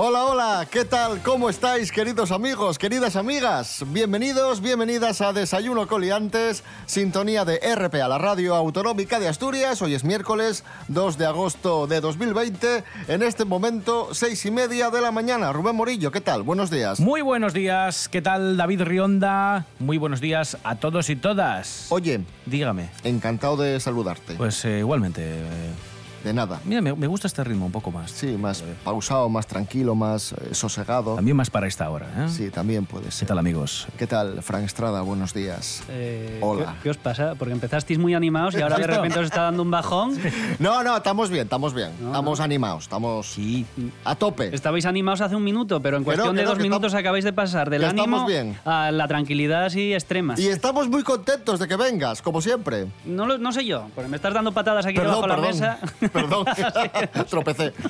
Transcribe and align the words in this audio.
Hola, 0.00 0.26
hola, 0.26 0.68
¿qué 0.70 0.84
tal? 0.84 1.20
¿Cómo 1.24 1.50
estáis, 1.50 1.90
queridos 1.90 2.30
amigos, 2.30 2.78
queridas 2.78 3.16
amigas? 3.16 3.82
Bienvenidos, 3.88 4.60
bienvenidas 4.60 5.20
a 5.20 5.32
Desayuno 5.32 5.88
Coliantes, 5.88 6.62
sintonía 6.86 7.44
de 7.44 7.58
RP 7.74 7.96
a 7.96 8.06
la 8.06 8.16
Radio 8.16 8.54
Autonómica 8.54 9.18
de 9.18 9.26
Asturias. 9.26 9.82
Hoy 9.82 9.94
es 9.94 10.04
miércoles 10.04 10.62
2 10.86 11.18
de 11.18 11.26
agosto 11.26 11.88
de 11.88 12.00
2020. 12.00 12.84
En 13.08 13.24
este 13.24 13.44
momento, 13.44 14.10
seis 14.14 14.46
y 14.46 14.52
media 14.52 14.90
de 14.90 15.00
la 15.00 15.10
mañana. 15.10 15.52
Rubén 15.52 15.74
Morillo, 15.74 16.12
¿qué 16.12 16.20
tal? 16.20 16.44
Buenos 16.44 16.70
días. 16.70 17.00
Muy 17.00 17.20
buenos 17.20 17.52
días, 17.52 18.08
¿qué 18.08 18.22
tal 18.22 18.56
David 18.56 18.82
Rionda? 18.82 19.66
Muy 19.80 19.98
buenos 19.98 20.20
días 20.20 20.58
a 20.62 20.76
todos 20.76 21.10
y 21.10 21.16
todas. 21.16 21.86
Oye, 21.90 22.20
Dígame. 22.46 22.90
encantado 23.02 23.56
de 23.56 23.80
saludarte. 23.80 24.34
Pues 24.34 24.64
eh, 24.64 24.78
igualmente. 24.78 25.22
eh, 25.24 25.44
De 26.24 26.32
nada. 26.32 26.60
mira, 26.64 26.80
me, 26.82 26.92
me 26.94 27.06
gusta 27.06 27.26
este 27.28 27.44
ritmo 27.44 27.66
un 27.66 27.72
poco 27.72 27.90
más. 27.90 28.10
Sí, 28.10 28.36
más 28.36 28.64
pausado, 28.84 29.28
más 29.28 29.46
tranquilo, 29.46 29.94
más 29.94 30.32
eh, 30.32 30.54
sosegado. 30.54 31.14
También 31.14 31.36
más 31.36 31.48
para 31.50 31.66
esta 31.66 31.88
hora. 31.90 32.06
¿eh? 32.18 32.28
Sí, 32.28 32.50
también 32.50 32.86
puede 32.86 33.06
¿Qué 33.06 33.10
ser. 33.12 33.28
tal, 33.28 33.38
amigos? 33.38 33.86
¿Qué 33.98 34.06
tal, 34.06 34.42
Frank 34.42 34.64
Estrada? 34.64 35.02
Buenos 35.02 35.32
días. 35.32 35.82
Eh, 35.88 36.38
Hola. 36.42 36.74
¿qué, 36.78 36.82
qué 36.84 36.90
os 36.90 36.96
pasa? 36.96 37.34
Porque 37.38 37.52
empezasteis 37.52 37.98
muy 37.98 38.14
animados 38.14 38.54
y 38.54 38.62
ahora 38.62 38.78
de 38.78 38.86
repente 38.86 39.18
os 39.18 39.26
está 39.26 39.42
dando 39.42 39.62
un 39.62 39.70
bajón. 39.70 40.18
No, 40.58 40.82
no, 40.82 40.96
estamos 40.96 41.30
bien, 41.30 41.44
estamos 41.44 41.72
bien. 41.74 41.90
No, 42.00 42.08
estamos 42.08 42.40
animados, 42.40 42.82
estamos 42.84 43.26
Sí. 43.32 43.64
a 44.04 44.14
tope. 44.16 44.54
Estabais 44.54 44.86
animados 44.86 45.20
hace 45.20 45.36
un 45.36 45.44
minuto, 45.44 45.80
pero 45.80 45.96
en 45.96 46.04
cuestión 46.04 46.34
de 46.34 46.44
dos 46.44 46.58
minutos 46.58 46.86
estamos- 46.88 47.00
acabáis 47.00 47.24
de 47.24 47.32
pasar 47.32 47.70
del 47.70 47.84
ánimo 47.84 48.26
bien. 48.26 48.58
a 48.64 48.90
la 48.90 49.06
tranquilidad 49.08 49.64
así 49.64 49.92
extrema. 49.94 50.34
Y 50.36 50.46
estamos 50.48 50.88
muy 50.88 51.02
contentos 51.02 51.58
de 51.60 51.68
que 51.68 51.76
vengas, 51.76 52.22
como 52.22 52.40
siempre. 52.40 52.86
No, 53.04 53.26
lo- 53.26 53.38
no 53.38 53.52
sé 53.52 53.64
yo, 53.64 53.86
porque 53.94 54.08
me 54.10 54.16
estás 54.16 54.34
dando 54.34 54.52
patadas 54.52 54.84
aquí 54.86 54.96
Perdón, 54.96 55.22
debajo 55.22 55.40
de 55.40 55.42
la 55.42 55.48
mesa. 55.48 55.78
Perdón, 56.12 56.46
tropecé. 57.30 57.72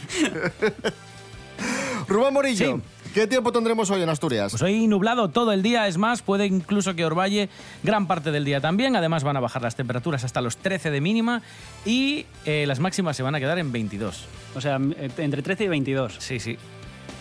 Rubén 2.08 2.32
Morillo, 2.32 2.76
Sí. 2.76 2.82
¿qué 3.14 3.26
tiempo 3.26 3.52
tendremos 3.52 3.90
hoy 3.90 4.02
en 4.02 4.08
Asturias? 4.08 4.52
Pues 4.52 4.62
hoy 4.62 4.86
nublado 4.86 5.28
todo 5.28 5.52
el 5.52 5.62
día, 5.62 5.86
es 5.88 5.98
más, 5.98 6.22
puede 6.22 6.46
incluso 6.46 6.94
que 6.94 7.04
Orvalle 7.04 7.48
gran 7.82 8.06
parte 8.06 8.30
del 8.30 8.44
día 8.44 8.60
también. 8.60 8.96
Además 8.96 9.24
van 9.24 9.36
a 9.36 9.40
bajar 9.40 9.60
las 9.62 9.76
temperaturas 9.76 10.24
hasta 10.24 10.40
los 10.40 10.56
13 10.56 10.90
de 10.90 11.00
mínima 11.00 11.42
y 11.84 12.24
eh, 12.46 12.64
las 12.66 12.80
máximas 12.80 13.16
se 13.16 13.22
van 13.22 13.34
a 13.34 13.40
quedar 13.40 13.58
en 13.58 13.72
22. 13.72 14.24
O 14.54 14.60
sea, 14.60 14.78
eh, 14.96 15.10
entre 15.18 15.42
13 15.42 15.64
y 15.64 15.68
22. 15.68 16.16
Sí, 16.18 16.40
sí. 16.40 16.56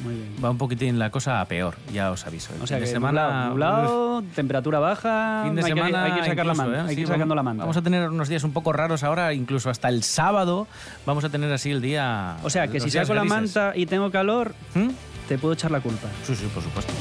Muy 0.03 0.13
bien. 0.15 0.35
Va 0.43 0.51
un 0.51 0.57
poquitín 0.57 0.99
la 0.99 1.09
cosa 1.09 1.41
a 1.41 1.45
peor, 1.45 1.75
ya 1.91 2.11
os 2.11 2.25
aviso. 2.27 2.53
El 2.55 2.61
O 2.61 2.67
sea 2.67 2.77
fin 2.77 2.83
que 2.83 2.87
de 2.89 2.93
semana... 2.93 3.47
nublado, 3.49 3.49
nublado, 3.81 4.23
temperatura 4.35 4.79
baja, 4.79 5.41
Fin 5.45 5.55
de 5.55 5.61
hay, 5.63 5.67
semana. 5.67 6.05
que, 6.05 6.11
hay 6.11 6.19
que 6.21 6.27
sacar 6.27 6.45
la 6.45 6.53
incluso, 6.53 6.63
manta, 6.69 6.77
¿eh? 6.77 6.81
hay 6.81 6.87
que 6.89 6.95
Sí, 6.95 7.01
ir 7.01 7.07
sacando 7.07 7.25
vamos- 7.33 7.35
la 7.35 7.43
manta. 7.43 7.63
Vamos 7.63 7.77
a 7.77 7.81
tener 7.81 8.09
unos 8.09 8.27
días 8.29 8.43
un 8.43 8.51
poco 8.53 8.73
raros 8.73 9.03
ahora, 9.03 9.33
incluso 9.33 9.69
hasta 9.69 9.89
el 9.89 10.03
sábado 10.03 10.67
vamos 11.05 11.23
a 11.23 11.29
tener 11.29 11.51
así 11.51 11.71
el 11.71 11.81
día. 11.81 12.37
O 12.43 12.49
sea, 12.49 12.67
que 12.67 12.79
si 12.79 12.89
saco 12.91 13.13
la 13.13 13.23
manta 13.23 13.73
y 13.75 13.85
tengo 13.87 14.11
calor, 14.11 14.53
¿Mm? 14.75 14.89
te 15.27 15.37
puedo 15.37 15.53
echar 15.55 15.71
la 15.71 15.79
culpa. 15.81 16.07
Sí, 16.25 16.35
sí, 16.35 16.47
por 16.53 16.61
supuesto. 16.63 16.93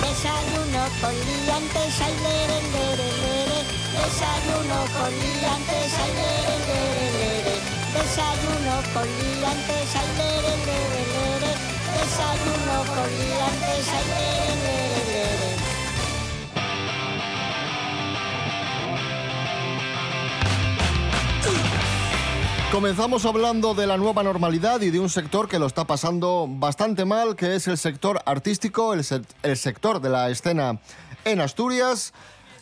Desayuno 0.00 0.84
con 1.00 1.12
liantes, 1.14 2.00
ay, 2.04 2.14
lere, 2.22 2.58
lere, 2.72 3.08
lere. 3.22 3.58
Desayuno 3.96 4.78
con 4.92 5.10
liantes, 5.10 5.92
ay, 6.04 6.12
lere, 6.20 6.56
lere, 6.68 7.06
lere. 7.16 7.54
Desayuno 7.96 8.74
con 8.92 9.06
liantes, 9.08 9.88
ay, 9.96 10.08
lere, 10.18 10.52
lere, 10.66 11.02
lere. 11.14 11.45
Desayuno. 12.06 12.66
Comenzamos 22.70 23.24
hablando 23.24 23.74
de 23.74 23.86
la 23.86 23.96
nueva 23.96 24.22
normalidad 24.22 24.82
y 24.82 24.90
de 24.90 25.00
un 25.00 25.08
sector 25.08 25.48
que 25.48 25.58
lo 25.58 25.66
está 25.66 25.84
pasando 25.86 26.46
bastante 26.48 27.04
mal, 27.04 27.34
que 27.34 27.56
es 27.56 27.66
el 27.68 27.78
sector 27.78 28.20
artístico, 28.24 28.92
el, 28.92 29.04
el 29.42 29.56
sector 29.56 30.00
de 30.00 30.10
la 30.10 30.30
escena 30.30 30.78
en 31.24 31.40
Asturias. 31.40 32.12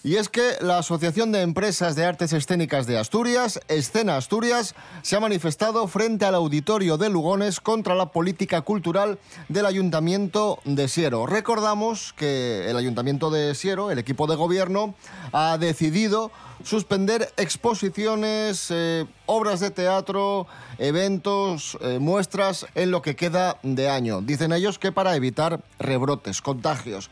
Y 0.05 0.17
es 0.17 0.29
que 0.29 0.59
la 0.61 0.77
Asociación 0.77 1.33
de 1.33 1.41
Empresas 1.41 1.97
de 1.97 2.05
Artes 2.05 2.35
Escénicas 2.35 2.87
de 2.87 2.99
Asturias, 2.99 3.59
Escena 3.69 4.19
Asturias, 4.19 4.75
se 5.01 5.17
ha 5.17 5.21
manifestado 5.21 5.89
frente 5.89 6.27
al 6.27 6.35
auditorio 6.35 6.99
de 6.99 7.09
Lugones 7.09 7.59
contra 7.59 7.95
la 7.95 8.13
política 8.13 8.61
cultural 8.61 9.19
del 9.49 9.65
Ayuntamiento 9.65 10.59
de 10.67 10.89
Siero. 10.89 11.25
Recordamos 11.25 12.13
que 12.19 12.69
el 12.69 12.77
Ayuntamiento 12.77 13.31
de 13.31 13.55
Siero, 13.55 13.91
el 13.91 13.99
equipo 13.99 14.27
de 14.27 14.37
gobierno, 14.37 14.95
ha 15.33 15.57
decidido 15.57 16.31
suspender 16.63 17.33
exposiciones, 17.39 18.67
eh, 18.69 19.07
obras 19.25 19.61
de 19.61 19.71
teatro, 19.71 20.47
eventos, 20.77 21.79
eh, 21.81 21.99
muestras 21.99 22.67
en 22.75 22.91
lo 22.91 23.01
que 23.01 23.17
queda 23.17 23.57
de 23.63 23.89
año. 23.89 24.21
Dicen 24.21 24.53
ellos 24.53 24.79
que 24.79 24.93
para 24.93 25.17
evitar 25.17 25.65
rebrotes, 25.79 26.43
contagios. 26.43 27.09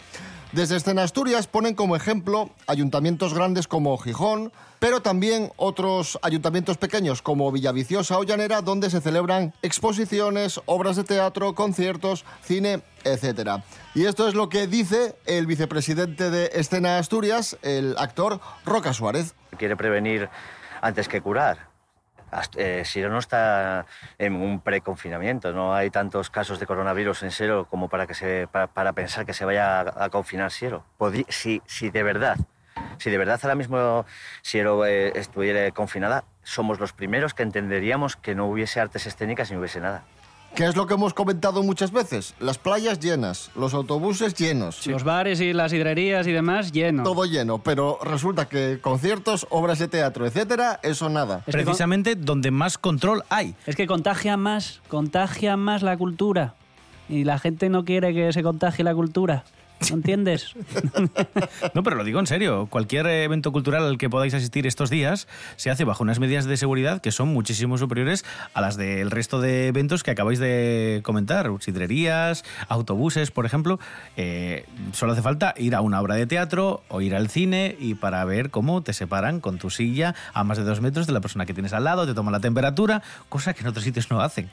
Desde 0.52 0.76
Escena 0.76 1.02
Asturias 1.02 1.46
ponen 1.46 1.74
como 1.74 1.96
ejemplo 1.96 2.50
ayuntamientos 2.66 3.32
grandes 3.32 3.66
como 3.66 3.96
Gijón, 3.96 4.52
pero 4.80 5.00
también 5.00 5.50
otros 5.56 6.18
ayuntamientos 6.20 6.76
pequeños 6.76 7.22
como 7.22 7.50
Villaviciosa 7.50 8.18
o 8.18 8.22
Llanera, 8.22 8.60
donde 8.60 8.90
se 8.90 9.00
celebran 9.00 9.54
exposiciones, 9.62 10.60
obras 10.66 10.96
de 10.96 11.04
teatro, 11.04 11.54
conciertos, 11.54 12.26
cine, 12.42 12.82
etc. 13.04 13.62
Y 13.94 14.04
esto 14.04 14.28
es 14.28 14.34
lo 14.34 14.50
que 14.50 14.66
dice 14.66 15.16
el 15.24 15.46
vicepresidente 15.46 16.30
de 16.30 16.50
Escena 16.52 16.98
Asturias, 16.98 17.56
el 17.62 17.94
actor 17.96 18.38
Roca 18.66 18.92
Suárez. 18.92 19.34
quiere 19.56 19.74
prevenir 19.74 20.28
antes 20.82 21.08
que 21.08 21.22
curar. 21.22 21.71
Eh, 22.56 22.82
Siro 22.84 23.10
no 23.10 23.18
está 23.18 23.86
en 24.18 24.34
un 24.34 24.60
preconfinamiento, 24.60 25.52
no 25.52 25.74
hay 25.74 25.90
tantos 25.90 26.30
casos 26.30 26.58
de 26.58 26.66
coronavirus 26.66 27.22
en 27.22 27.30
Siro 27.30 27.66
como 27.66 27.88
para, 27.88 28.06
que 28.06 28.14
se, 28.14 28.48
para, 28.48 28.92
pensar 28.92 29.26
que 29.26 29.34
se 29.34 29.44
vaya 29.44 29.80
a, 29.80 30.08
confinar. 30.10 30.50
Podri- 30.98 31.26
si, 31.28 31.90
de 31.90 32.02
verdad, 32.02 32.36
si 32.98 33.10
de 33.10 33.18
verdad 33.18 33.38
ahora 33.42 33.54
mismo 33.54 34.04
Siro 34.42 34.86
eh, 34.86 35.12
estuviera 35.14 35.70
confinada, 35.72 36.24
somos 36.42 36.80
los 36.80 36.92
primeros 36.92 37.34
que 37.34 37.42
entenderíamos 37.42 38.16
que 38.16 38.34
no 38.34 38.46
hubiese 38.46 38.80
artes 38.80 39.06
escénicas 39.06 39.50
no 39.54 39.60
hubiese 39.60 39.80
nada. 39.80 40.02
¿Qué 40.54 40.66
es 40.66 40.76
lo 40.76 40.86
que 40.86 40.94
hemos 40.94 41.14
comentado 41.14 41.62
muchas 41.62 41.92
veces? 41.92 42.34
Las 42.38 42.58
playas 42.58 43.00
llenas, 43.00 43.50
los 43.56 43.72
autobuses 43.72 44.34
llenos. 44.34 44.86
Los 44.86 45.02
bares 45.02 45.40
y 45.40 45.54
las 45.54 45.72
hidrerías 45.72 46.26
y 46.26 46.32
demás, 46.32 46.72
lleno. 46.72 47.04
Todo 47.04 47.24
lleno, 47.24 47.58
pero 47.58 47.98
resulta 48.04 48.46
que 48.48 48.78
conciertos, 48.82 49.46
obras 49.48 49.78
de 49.78 49.88
teatro, 49.88 50.26
etcétera, 50.26 50.78
eso 50.82 51.08
nada. 51.08 51.38
Es 51.38 51.44
que 51.46 51.52
con- 51.52 51.64
Precisamente 51.64 52.16
donde 52.16 52.50
más 52.50 52.76
control 52.76 53.22
hay. 53.30 53.54
Es 53.66 53.76
que 53.76 53.86
contagia 53.86 54.36
más, 54.36 54.82
contagia 54.88 55.56
más 55.56 55.82
la 55.82 55.96
cultura. 55.96 56.54
Y 57.08 57.24
la 57.24 57.38
gente 57.38 57.70
no 57.70 57.84
quiere 57.86 58.12
que 58.12 58.30
se 58.34 58.42
contagie 58.42 58.84
la 58.84 58.94
cultura. 58.94 59.44
¿No 59.90 59.96
entiendes? 59.96 60.54
No, 61.74 61.82
pero 61.82 61.96
lo 61.96 62.04
digo 62.04 62.20
en 62.20 62.26
serio. 62.26 62.66
Cualquier 62.66 63.06
evento 63.06 63.52
cultural 63.52 63.84
al 63.84 63.98
que 63.98 64.10
podáis 64.10 64.34
asistir 64.34 64.66
estos 64.66 64.90
días 64.90 65.28
se 65.56 65.70
hace 65.70 65.84
bajo 65.84 66.02
unas 66.02 66.18
medidas 66.18 66.44
de 66.44 66.56
seguridad 66.56 67.00
que 67.00 67.12
son 67.12 67.28
muchísimo 67.28 67.78
superiores 67.78 68.24
a 68.54 68.60
las 68.60 68.76
del 68.76 69.10
resto 69.10 69.40
de 69.40 69.68
eventos 69.68 70.02
que 70.02 70.10
acabáis 70.10 70.38
de 70.38 71.00
comentar. 71.02 71.50
Sidrerías, 71.60 72.44
autobuses, 72.68 73.30
por 73.30 73.46
ejemplo. 73.46 73.78
Eh, 74.16 74.66
solo 74.92 75.12
hace 75.12 75.22
falta 75.22 75.54
ir 75.56 75.74
a 75.74 75.80
una 75.80 76.00
obra 76.00 76.14
de 76.14 76.26
teatro 76.26 76.82
o 76.88 77.00
ir 77.00 77.14
al 77.14 77.28
cine 77.28 77.76
y 77.78 77.94
para 77.94 78.24
ver 78.24 78.50
cómo 78.50 78.82
te 78.82 78.92
separan 78.92 79.40
con 79.40 79.58
tu 79.58 79.70
silla 79.70 80.14
a 80.34 80.44
más 80.44 80.58
de 80.58 80.64
dos 80.64 80.80
metros 80.80 81.06
de 81.06 81.12
la 81.12 81.20
persona 81.20 81.46
que 81.46 81.54
tienes 81.54 81.72
al 81.72 81.84
lado, 81.84 82.06
te 82.06 82.14
toman 82.14 82.32
la 82.32 82.40
temperatura, 82.40 83.02
cosa 83.28 83.54
que 83.54 83.60
en 83.60 83.68
otros 83.68 83.84
sitios 83.84 84.10
no 84.10 84.20
hacen. 84.20 84.48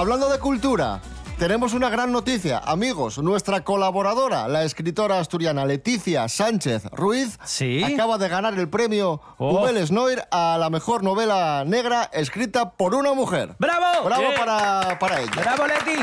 Hablando 0.00 0.30
de 0.30 0.38
cultura, 0.38 0.98
tenemos 1.38 1.74
una 1.74 1.90
gran 1.90 2.10
noticia. 2.10 2.56
Amigos, 2.64 3.18
nuestra 3.18 3.64
colaboradora, 3.64 4.48
la 4.48 4.64
escritora 4.64 5.18
asturiana 5.18 5.66
Leticia 5.66 6.26
Sánchez 6.26 6.84
Ruiz, 6.86 7.38
Sí. 7.44 7.84
acaba 7.84 8.16
de 8.16 8.30
ganar 8.30 8.58
el 8.58 8.70
premio 8.70 9.20
Oh. 9.36 9.60
Ubel 9.60 9.86
Snoir 9.86 10.22
a 10.30 10.56
la 10.58 10.70
mejor 10.70 11.02
novela 11.02 11.64
negra 11.66 12.08
escrita 12.14 12.70
por 12.70 12.94
una 12.94 13.12
mujer. 13.12 13.56
¡Bravo! 13.58 14.06
Bravo 14.06 14.28
para, 14.38 14.98
para 14.98 15.20
ella. 15.20 15.32
¡Bravo, 15.36 15.66
Leti! 15.66 16.00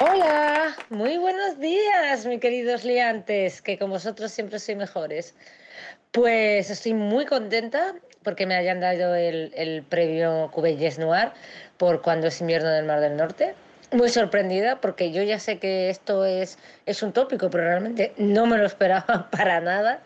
Hola, 0.00 0.74
muy 0.88 1.18
buenos 1.18 1.60
días, 1.60 2.24
mis 2.24 2.40
queridos 2.40 2.84
liantes, 2.84 3.60
que 3.60 3.78
con 3.78 3.90
vosotros 3.90 4.32
siempre 4.32 4.58
soy 4.58 4.76
mejores. 4.76 5.34
Pues 6.10 6.70
estoy 6.70 6.94
muy 6.94 7.26
contenta 7.26 7.92
porque 8.24 8.46
me 8.46 8.56
hayan 8.56 8.80
dado 8.80 9.14
el, 9.14 9.52
el 9.54 9.82
premio 9.82 10.50
Cubelles 10.52 10.98
Noir 10.98 11.30
por 11.76 12.02
Cuando 12.02 12.26
es 12.26 12.40
invierno 12.40 12.70
del 12.70 12.84
Mar 12.84 13.00
del 13.00 13.16
Norte. 13.16 13.54
muy 13.92 14.08
sorprendida 14.08 14.80
porque 14.80 15.12
yo 15.12 15.22
ya 15.22 15.38
sé 15.38 15.58
que 15.58 15.90
esto 15.90 16.24
es, 16.24 16.58
es 16.86 17.02
un 17.02 17.12
tópico, 17.12 17.50
pero 17.50 17.64
realmente 17.64 18.12
no 18.16 18.46
me 18.46 18.58
lo 18.58 18.66
esperaba 18.66 19.28
para 19.30 19.60
nada 19.60 20.00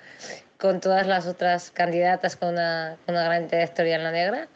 con 0.59 0.81
todas 0.81 1.07
las 1.07 1.27
otras 1.27 1.71
candidatas 1.71 2.37
con 2.37 2.51
una, 2.51 2.97
con 3.07 3.15
una 3.15 3.25
gran 3.25 3.47
trayectoria 3.47 3.97
en 3.97 4.05
la 4.05 4.11
negra. 4.11 4.49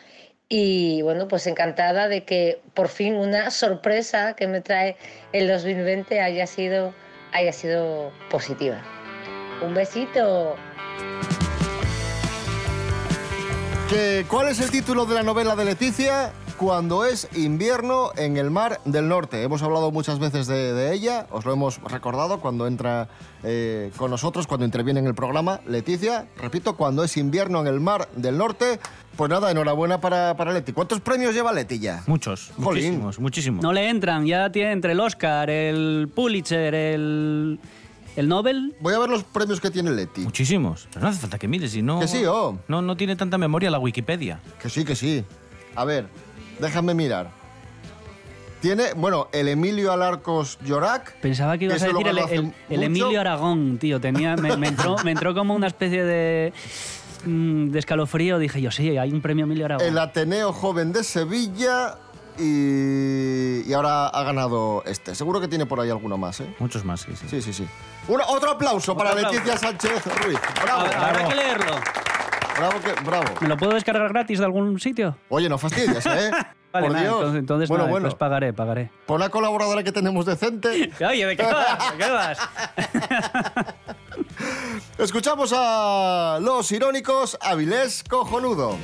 Y 0.48 1.00
bueno, 1.00 1.28
pues 1.28 1.46
encantada 1.46 2.08
de 2.08 2.24
que 2.24 2.60
por 2.74 2.88
fin 2.88 3.14
una 3.14 3.50
sorpresa 3.50 4.34
que 4.34 4.46
me 4.48 4.60
trae 4.60 4.96
el 5.32 5.48
2020 5.48 6.20
haya 6.20 6.46
sido, 6.46 6.92
haya 7.32 7.52
sido 7.52 8.12
positiva. 8.28 8.82
Un 9.62 9.72
besito. 9.72 10.56
Que- 13.92 14.24
¿Cuál 14.26 14.48
es 14.48 14.58
el 14.60 14.70
título 14.70 15.04
de 15.04 15.14
la 15.16 15.22
novela 15.22 15.54
de 15.54 15.66
Leticia? 15.66 16.32
Cuando 16.56 17.04
es 17.04 17.28
invierno 17.36 18.10
en 18.16 18.38
el 18.38 18.50
Mar 18.50 18.80
del 18.86 19.06
Norte. 19.06 19.42
Hemos 19.42 19.62
hablado 19.62 19.90
muchas 19.90 20.18
veces 20.18 20.46
de, 20.46 20.72
de 20.72 20.94
ella, 20.94 21.26
os 21.30 21.44
lo 21.44 21.52
hemos 21.52 21.78
recordado 21.82 22.40
cuando 22.40 22.66
entra 22.66 23.08
eh, 23.42 23.90
con 23.98 24.10
nosotros, 24.10 24.46
cuando 24.46 24.64
interviene 24.64 25.00
en 25.00 25.06
el 25.08 25.14
programa. 25.14 25.60
Leticia, 25.66 26.24
repito, 26.38 26.74
cuando 26.74 27.04
es 27.04 27.18
invierno 27.18 27.60
en 27.60 27.66
el 27.66 27.80
Mar 27.80 28.08
del 28.16 28.38
Norte. 28.38 28.80
Pues 29.14 29.28
nada, 29.28 29.50
enhorabuena 29.50 30.00
para, 30.00 30.34
para 30.38 30.54
Leti. 30.54 30.72
¿Cuántos 30.72 31.00
premios 31.00 31.34
lleva 31.34 31.52
Leti 31.52 31.78
ya? 31.78 32.02
Muchos, 32.06 32.50
Jolín. 32.56 32.64
muchísimos, 32.94 33.18
muchísimos. 33.18 33.62
No 33.62 33.74
le 33.74 33.90
entran, 33.90 34.24
ya 34.24 34.50
tiene 34.50 34.72
entre 34.72 34.92
el 34.92 35.00
Oscar, 35.00 35.50
el 35.50 36.08
Pulitzer, 36.14 36.74
el, 36.74 37.60
el 38.16 38.28
Nobel. 38.28 38.74
Voy 38.80 38.94
a 38.94 38.98
ver 38.98 39.10
los 39.10 39.24
premios 39.24 39.60
que 39.60 39.70
tiene 39.70 39.90
Leti. 39.90 40.22
Muchísimos. 40.22 40.88
Pero 40.92 41.04
no 41.04 41.08
hace 41.08 41.20
falta 41.20 41.38
que 41.38 41.48
mires, 41.48 41.72
si 41.72 41.82
no... 41.82 42.00
Que 42.00 42.08
sí, 42.08 42.24
oh. 42.26 42.58
No, 42.68 42.82
no 42.82 42.96
tiene 42.96 43.16
tanta 43.16 43.38
memoria 43.38 43.70
la 43.70 43.78
Wikipedia. 43.78 44.40
Que 44.60 44.68
sí, 44.68 44.84
que 44.84 44.94
sí. 44.94 45.24
A 45.74 45.84
ver, 45.84 46.06
déjame 46.60 46.94
mirar. 46.94 47.30
Tiene, 48.60 48.92
bueno, 48.94 49.26
el 49.32 49.48
Emilio 49.48 49.92
Alarcos 49.92 50.56
Llorac. 50.64 51.16
Pensaba 51.16 51.58
que 51.58 51.64
ibas 51.64 51.82
a 51.82 51.88
decir 51.88 52.06
el, 52.06 52.52
el-. 52.68 52.82
Emilio 52.84 53.20
Aragón, 53.20 53.78
tío. 53.78 54.00
Tenía, 54.00 54.36
me, 54.36 54.56
me 54.56 54.68
entró, 54.68 54.96
me 55.04 55.10
entró 55.10 55.34
como 55.34 55.52
una 55.54 55.66
especie 55.66 56.04
de, 56.04 56.52
mm, 57.24 57.70
de 57.70 57.78
escalofrío. 57.80 58.38
Dije 58.38 58.62
yo, 58.62 58.70
sí, 58.70 58.96
hay 58.96 59.12
un 59.12 59.20
premio 59.20 59.46
Emilio 59.46 59.64
Aragón. 59.64 59.84
El 59.84 59.98
Ateneo 59.98 60.52
Joven 60.52 60.92
de 60.92 61.02
Sevilla 61.02 61.98
y, 62.38 63.62
y 63.68 63.72
ahora 63.72 64.08
ha 64.08 64.22
ganado 64.22 64.82
este. 64.86 65.14
Seguro 65.14 65.40
que 65.40 65.48
tiene 65.48 65.66
por 65.66 65.80
ahí 65.80 65.90
alguno 65.90 66.16
más, 66.18 66.40
¿eh? 66.40 66.54
Muchos 66.58 66.84
más, 66.84 67.00
sí, 67.02 67.12
sí. 67.16 67.26
Sí, 67.28 67.42
sí, 67.42 67.52
sí. 67.52 67.66
Una- 68.08 68.26
otro 68.26 68.50
aplauso 68.50 68.96
para 68.96 69.10
aplauso. 69.10 69.32
Leticia 69.32 69.56
Sánchez 69.58 70.06
Ruiz. 70.24 70.38
Bravo, 70.62 70.80
Habrá 70.82 71.08
habrá 71.08 71.28
que 71.28 71.34
leerlo. 71.34 71.74
bravo, 72.58 72.80
que- 72.80 73.00
bravo. 73.04 73.24
¿Me 73.40 73.48
lo 73.48 73.56
puedo 73.56 73.74
descargar 73.74 74.08
gratis 74.12 74.38
de 74.38 74.44
algún 74.44 74.78
sitio? 74.80 75.16
Oye, 75.28 75.48
no 75.48 75.58
fastidies, 75.58 76.04
¿eh? 76.06 76.30
Vale, 76.72 76.86
por 76.86 76.96
nada, 76.96 77.04
Dios. 77.04 77.16
entonces, 77.18 77.38
entonces 77.40 77.68
bueno, 77.68 77.82
nada, 77.84 77.90
bueno. 77.90 78.04
pues 78.06 78.14
pagaré, 78.14 78.52
pagaré. 78.54 78.90
Por 79.04 79.16
una 79.16 79.28
colaboradora 79.28 79.82
que 79.82 79.92
tenemos 79.92 80.24
decente. 80.24 80.90
Oye, 81.06 81.26
¿de 81.26 81.36
qué 81.36 81.42
vas? 81.42 81.92
¿De 81.92 81.98
qué 82.04 82.10
vas? 82.10 82.38
Escuchamos 84.98 85.52
a 85.54 86.38
los 86.40 86.70
irónicos 86.72 87.36
Avilés 87.42 88.02
Cojonudo. 88.08 88.76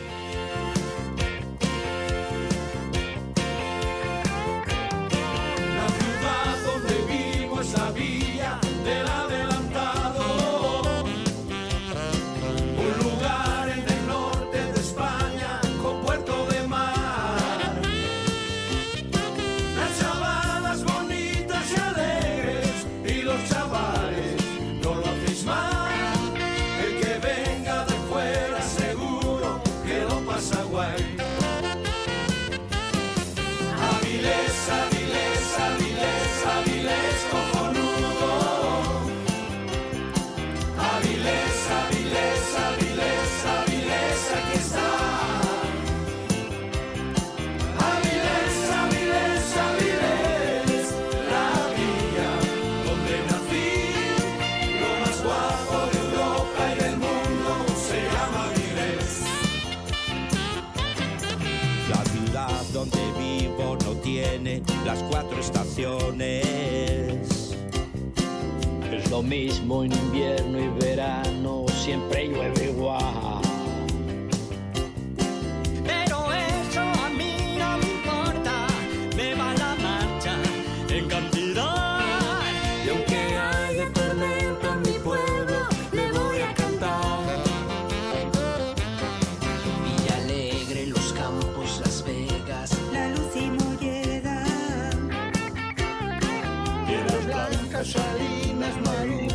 cacharinas, 97.78 98.76
marinhas. 98.84 99.27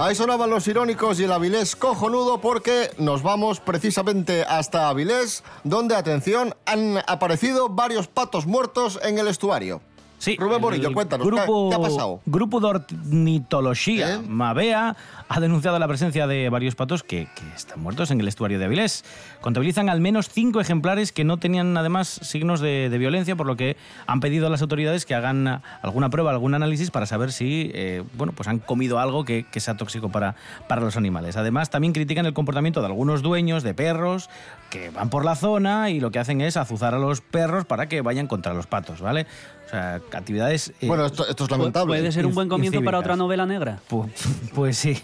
Ahí 0.00 0.14
sonaban 0.14 0.48
los 0.48 0.68
irónicos 0.68 1.18
y 1.18 1.24
el 1.24 1.32
Avilés 1.32 1.74
cojonudo 1.74 2.40
porque 2.40 2.92
nos 2.98 3.24
vamos 3.24 3.58
precisamente 3.58 4.44
hasta 4.44 4.88
Avilés, 4.88 5.42
donde, 5.64 5.96
atención, 5.96 6.54
han 6.66 6.98
aparecido 7.08 7.68
varios 7.68 8.06
patos 8.06 8.46
muertos 8.46 9.00
en 9.02 9.18
el 9.18 9.26
estuario. 9.26 9.80
Sí, 10.18 10.36
Rubén 10.38 10.60
Morillo, 10.60 10.92
cuéntanos, 10.92 11.24
¿qué- 11.26 11.34
grupo, 11.34 11.70
qué 11.70 11.76
ha 11.76 11.80
pasado? 11.80 12.20
Grupo 12.26 12.60
de 12.60 12.66
ornitología, 12.66 14.14
¿Eh? 14.16 14.18
Mavea, 14.26 14.96
ha 15.28 15.40
denunciado 15.40 15.78
la 15.78 15.86
presencia 15.88 16.26
de 16.26 16.48
varios 16.48 16.74
patos 16.74 17.02
que, 17.02 17.28
que 17.34 17.42
están 17.56 17.80
muertos 17.80 18.10
en 18.10 18.20
el 18.20 18.28
estuario 18.28 18.58
de 18.58 18.64
Avilés. 18.64 19.04
Contabilizan 19.40 19.88
al 19.88 20.00
menos 20.00 20.28
cinco 20.28 20.60
ejemplares 20.60 21.12
que 21.12 21.24
no 21.24 21.36
tenían 21.36 21.76
además 21.76 22.08
signos 22.22 22.60
de, 22.60 22.88
de 22.90 22.98
violencia, 22.98 23.36
por 23.36 23.46
lo 23.46 23.56
que 23.56 23.76
han 24.06 24.20
pedido 24.20 24.46
a 24.46 24.50
las 24.50 24.62
autoridades 24.62 25.06
que 25.06 25.14
hagan 25.14 25.62
alguna 25.82 26.10
prueba, 26.10 26.30
algún 26.30 26.54
análisis 26.54 26.90
para 26.90 27.06
saber 27.06 27.30
si 27.32 27.70
eh, 27.74 28.02
bueno, 28.14 28.32
pues 28.32 28.48
han 28.48 28.58
comido 28.58 28.98
algo 28.98 29.24
que, 29.24 29.46
que 29.50 29.60
sea 29.60 29.76
tóxico 29.76 30.08
para, 30.10 30.34
para 30.66 30.80
los 30.80 30.96
animales. 30.96 31.36
Además, 31.36 31.70
también 31.70 31.92
critican 31.92 32.26
el 32.26 32.34
comportamiento 32.34 32.80
de 32.80 32.86
algunos 32.86 33.22
dueños 33.22 33.62
de 33.62 33.74
perros 33.74 34.30
que 34.70 34.90
van 34.90 35.10
por 35.10 35.24
la 35.24 35.34
zona 35.36 35.90
y 35.90 36.00
lo 36.00 36.10
que 36.10 36.18
hacen 36.18 36.40
es 36.40 36.56
azuzar 36.56 36.94
a 36.94 36.98
los 36.98 37.20
perros 37.20 37.64
para 37.64 37.88
que 37.88 38.00
vayan 38.02 38.26
contra 38.26 38.52
los 38.52 38.66
patos, 38.66 39.00
¿vale? 39.00 39.26
O 39.68 39.70
sea, 39.70 40.00
actividades... 40.12 40.72
eh, 40.80 40.86
Bueno, 40.86 41.04
esto, 41.04 41.28
esto 41.28 41.44
es 41.44 41.50
lamentable. 41.50 41.98
Puede 41.98 42.10
ser 42.10 42.24
un 42.24 42.34
buen 42.34 42.48
comienzo 42.48 42.82
para 42.82 42.98
otra 42.98 43.16
novela 43.16 43.44
negra. 43.44 43.80
Pu- 43.90 44.08
Pues, 44.54 44.78
sí. 44.78 44.96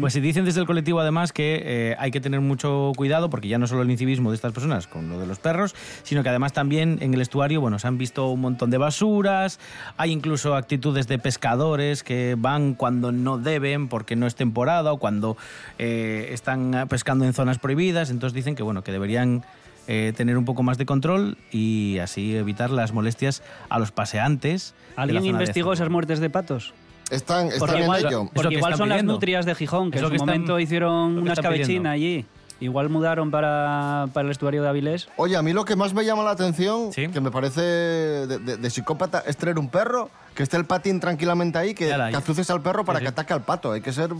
Pues 0.00 0.14
se 0.14 0.22
dicen 0.22 0.46
desde 0.46 0.60
el 0.60 0.66
colectivo 0.66 1.00
además 1.00 1.32
que 1.32 1.60
eh, 1.62 1.96
hay 1.98 2.10
que 2.10 2.18
tener 2.20 2.40
mucho 2.40 2.92
cuidado 2.96 3.28
porque 3.28 3.48
ya 3.48 3.58
no 3.58 3.66
solo 3.66 3.82
el 3.82 3.90
incivismo 3.90 4.30
de 4.30 4.36
estas 4.36 4.52
personas 4.52 4.86
con 4.86 5.10
lo 5.10 5.20
de 5.20 5.26
los 5.26 5.38
perros, 5.38 5.74
sino 6.04 6.22
que 6.22 6.30
además 6.30 6.54
también 6.54 6.96
en 7.02 7.12
el 7.12 7.20
estuario, 7.20 7.60
bueno, 7.60 7.78
se 7.78 7.86
han 7.86 7.98
visto 7.98 8.28
un 8.30 8.40
montón 8.40 8.70
de 8.70 8.78
basuras, 8.78 9.60
hay 9.98 10.10
incluso 10.10 10.54
actitudes 10.54 11.06
de 11.06 11.18
pescadores 11.18 12.02
que 12.02 12.34
van 12.38 12.72
cuando 12.74 13.12
no 13.12 13.36
deben 13.36 13.88
porque 13.88 14.16
no 14.16 14.26
es 14.26 14.34
temporada 14.36 14.90
o 14.90 14.96
cuando 14.98 15.36
eh, 15.78 16.28
están 16.30 16.86
pescando 16.88 17.26
en 17.26 17.34
zonas 17.34 17.58
prohibidas, 17.58 18.08
entonces 18.08 18.32
dicen 18.34 18.54
que 18.54 18.62
bueno, 18.62 18.82
que 18.84 18.92
deberían 18.92 19.44
eh, 19.86 20.12
tener 20.16 20.36
un 20.38 20.44
poco 20.44 20.62
más 20.62 20.78
de 20.78 20.86
control 20.86 21.36
y 21.52 21.98
así 21.98 22.34
evitar 22.36 22.70
las 22.70 22.92
molestias 22.92 23.42
a 23.68 23.78
los 23.78 23.90
paseantes. 23.92 24.74
¿Alguien 24.96 25.24
investigó 25.26 25.72
esas 25.72 25.90
muertes 25.90 26.20
de 26.20 26.30
patos? 26.30 26.72
Están, 27.10 27.48
están 27.48 27.58
Porque 27.60 27.76
en 27.76 27.82
igual, 27.82 28.06
ello. 28.06 28.30
Porque 28.34 28.48
que 28.50 28.54
igual 28.56 28.72
están 28.72 28.78
son 28.78 28.88
las 28.88 28.96
pidiendo. 28.96 29.12
nutrias 29.12 29.44
de 29.46 29.54
Gijón, 29.54 29.90
que 29.90 29.98
Es 29.98 30.02
en 30.02 30.06
su 30.06 30.10
que 30.10 30.16
están- 30.16 30.28
momento 30.28 30.58
hicieron 30.58 31.10
lo 31.10 31.16
que 31.16 31.22
una 31.22 31.32
están 31.34 31.52
escabechina 31.52 31.90
allí. 31.90 32.24
Igual 32.60 32.88
mudaron 32.88 33.30
para, 33.30 34.06
para 34.14 34.24
el 34.26 34.30
estuario 34.30 34.62
de 34.62 34.68
Avilés. 34.68 35.08
Oye, 35.16 35.36
a 35.36 35.42
mí 35.42 35.52
lo 35.52 35.64
que 35.64 35.76
más 35.76 35.92
me 35.92 36.04
llama 36.04 36.22
la 36.22 36.30
atención, 36.30 36.92
Sí. 36.92 37.08
que 37.08 37.20
me 37.20 37.30
parece 37.30 37.60
de, 37.60 38.38
de- 38.38 38.56
de 38.56 38.70
psicópata, 38.70 39.22
es 39.26 39.36
tener 39.36 39.58
un 39.58 39.68
perro, 39.68 40.08
que 40.34 40.44
esté 40.44 40.56
el 40.56 40.64
patín 40.64 40.98
tranquilamente 41.00 41.58
ahí, 41.58 41.74
que, 41.74 41.94
la 41.96 42.10
que 42.10 42.16
azuces 42.16 42.48
al 42.50 42.62
perro 42.62 42.84
para 42.84 43.00
Sí, 43.00 43.04
que 43.04 43.08
sí. 43.08 43.12
ataque 43.12 43.32
al 43.34 43.42
pato. 43.42 43.72
Hay 43.72 43.80
que 43.82 43.92
ser. 43.92 44.10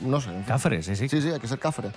No 0.00 0.20
sé. 0.20 0.30
Cáceres, 0.46 0.84
sí, 0.86 0.96
sí. 0.96 1.08
Sí, 1.08 1.22
sí, 1.22 1.30
hay 1.30 1.40
que 1.40 1.48
ser 1.48 1.58
cafre. 1.58 1.90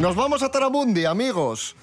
Nos 0.00 0.16
vamos 0.16 0.42
a 0.42 0.50
Taramundi, 0.50 1.04
amigos, 1.04 1.76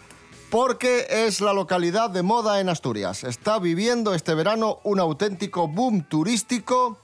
porque 0.50 1.05
es 1.07 1.39
la 1.39 1.53
localidad 1.53 2.09
de 2.09 2.24
moda 2.24 2.59
en 2.59 2.67
Asturias. 2.67 3.24
Está 3.24 3.59
viviendo 3.59 4.15
este 4.15 4.33
verano 4.33 4.79
un 4.83 5.00
auténtico 5.00 5.67
boom 5.67 6.01
turístico, 6.01 6.97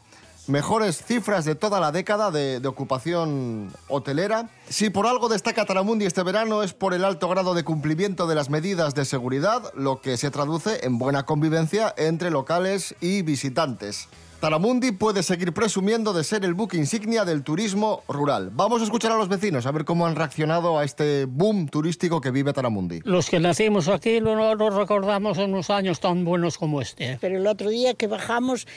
mejores 0.47 1.03
cifras 1.03 1.45
de 1.45 1.55
toda 1.55 1.79
la 1.79 1.91
década 1.91 2.31
de, 2.31 2.59
de 2.59 2.67
ocupación 2.67 3.71
hotelera. 3.87 4.49
Si 4.69 4.89
por 4.89 5.07
algo 5.07 5.29
destaca 5.29 5.65
Taramundi 5.65 6.05
este 6.05 6.23
verano 6.23 6.63
es 6.63 6.73
por 6.73 6.93
el 6.93 7.05
alto 7.05 7.29
grado 7.29 7.53
de 7.53 7.63
cumplimiento 7.63 8.27
de 8.27 8.35
las 8.35 8.49
medidas 8.49 8.95
de 8.95 9.05
seguridad, 9.05 9.71
lo 9.75 10.01
que 10.01 10.17
se 10.17 10.31
traduce 10.31 10.85
en 10.85 10.97
buena 10.97 11.23
convivencia 11.23 11.93
entre 11.97 12.31
locales 12.31 12.95
y 13.01 13.21
visitantes. 13.21 14.07
Taramundi 14.43 14.91
puede 14.91 15.23
seguir 15.23 15.53
presumiendo 15.53 16.11
de 16.11 16.25
ser 16.25 16.43
el 16.43 16.53
buque 16.53 16.75
insignia 16.75 17.23
del 17.23 17.43
turismo 17.43 18.03
rural. 18.09 18.49
Vamos 18.51 18.81
a 18.81 18.83
escuchar 18.83 19.13
a 19.13 19.15
los 19.15 19.29
vecinos 19.29 19.65
a 19.65 19.71
ver 19.71 19.85
cómo 19.85 20.05
han 20.05 20.17
reaccionado 20.17 20.77
a 20.77 20.83
este 20.83 21.23
boom 21.23 21.69
turístico 21.69 22.19
que 22.19 22.29
vive 22.29 22.51
Taramundi. 22.51 22.99
Los 23.05 23.29
que 23.29 23.39
nacimos 23.39 23.87
aquí 23.87 24.19
no 24.19 24.35
no 24.55 24.69
recordamos 24.69 25.37
unos 25.37 25.69
años 25.69 26.01
tan 26.01 26.25
buenos 26.25 26.57
como 26.57 26.81
este. 26.81 27.17
Pero 27.21 27.37
el 27.37 27.47
otro 27.47 27.69
día 27.69 27.93
que 27.93 28.07
bajamos 28.07 28.67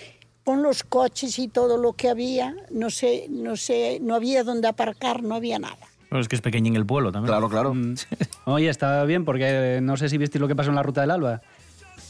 con 0.46 0.62
los 0.62 0.84
coches 0.84 1.40
y 1.40 1.48
todo 1.48 1.76
lo 1.76 1.94
que 1.94 2.08
había, 2.08 2.54
no 2.70 2.88
sé, 2.88 3.26
no 3.28 3.56
sé, 3.56 3.98
no 4.00 4.14
había 4.14 4.44
donde 4.44 4.68
aparcar, 4.68 5.24
no 5.24 5.34
había 5.34 5.58
nada. 5.58 5.76
Bueno, 6.08 6.20
es 6.22 6.28
que 6.28 6.36
es 6.36 6.40
pequeñín 6.40 6.76
el 6.76 6.86
pueblo 6.86 7.10
también. 7.10 7.32
Claro, 7.32 7.48
claro. 7.48 7.74
Oye, 8.44 8.68
está 8.68 9.02
bien, 9.02 9.24
porque 9.24 9.80
no 9.82 9.96
sé 9.96 10.08
si 10.08 10.18
visteis 10.18 10.40
lo 10.40 10.46
que 10.46 10.54
pasó 10.54 10.70
en 10.70 10.76
la 10.76 10.84
Ruta 10.84 11.00
del 11.00 11.10
Alba. 11.10 11.42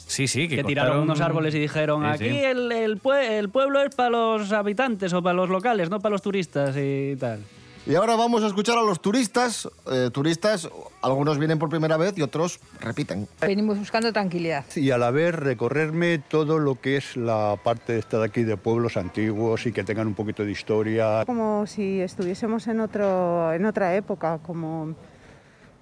Sí, 0.07 0.28
sí, 0.28 0.49
que, 0.49 0.57
Que 0.57 0.64
tiraron 0.64 0.99
cortaron- 0.99 1.02
unos 1.05 1.21
árboles 1.23 1.55
y 1.55 1.61
dijeron, 1.61 2.02
Sí, 2.02 2.09
aquí 2.26 2.28
sí. 2.28 2.45
El, 2.45 2.71
el 2.73 3.00
pue- 3.02 3.26
el 3.38 3.49
pueblo 3.49 3.81
es 3.81 3.95
para 3.95 4.11
los 4.11 4.52
habitantes 4.52 5.14
o 5.14 5.23
para 5.23 5.33
los 5.33 5.49
locales, 5.49 5.88
no 5.88 5.99
para 6.00 6.12
los 6.12 6.21
turistas 6.21 6.76
y 6.78 7.16
tal. 7.19 7.40
Y 7.88 7.95
ahora 7.95 8.16
vamos 8.16 8.43
a 8.43 8.49
escuchar 8.49 8.76
a 8.78 8.83
los 8.83 9.00
turistas. 9.00 9.69
Eh, 9.88 10.11
turistas, 10.12 10.69
algunos 11.02 11.38
vienen 11.38 11.61
por 11.61 11.69
primera 11.69 11.97
vez 11.97 12.19
y 12.19 12.23
otros 12.23 12.59
repiten. 12.81 13.28
Venimos 13.40 13.78
buscando 13.78 14.12
tranquilidad. 14.12 14.64
y 14.75 14.90
a 14.90 14.99
la 14.99 15.12
vez 15.12 15.33
recorrerme 15.33 16.19
todo 16.19 16.59
lo 16.59 16.81
que 16.81 16.97
es 16.97 17.16
la 17.16 17.57
parte 17.62 17.97
esta 17.97 18.19
de 18.19 18.25
aquí 18.25 18.43
de 18.43 18.57
pueblos 18.57 18.97
antiguos 18.97 19.66
y 19.66 19.73
que 19.73 19.85
tengan 19.85 20.09
un 20.09 20.14
poquito 20.14 20.45
de 20.45 20.50
historia. 20.50 21.23
Como 21.26 21.64
si 21.69 22.00
estuviésemos 22.00 22.66
en, 22.66 22.81
otro, 22.81 23.52
en 23.52 23.64
otra 23.64 23.95
época, 23.95 24.40
como, 24.45 24.87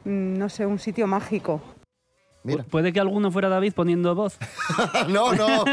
mm, 0.04 0.38
no 0.38 0.50
sé, 0.50 0.66
un 0.66 0.78
sitio 0.78 1.06
mágico. 1.06 1.62
Mira. 2.44 2.62
Pu- 2.64 2.66
Puede 2.68 2.92
que 2.92 3.00
alguno 3.00 3.30
fuera 3.30 3.48
David 3.48 3.72
poniendo 3.74 4.14
voz. 4.14 4.36
no, 5.08 5.32
no. 5.32 5.64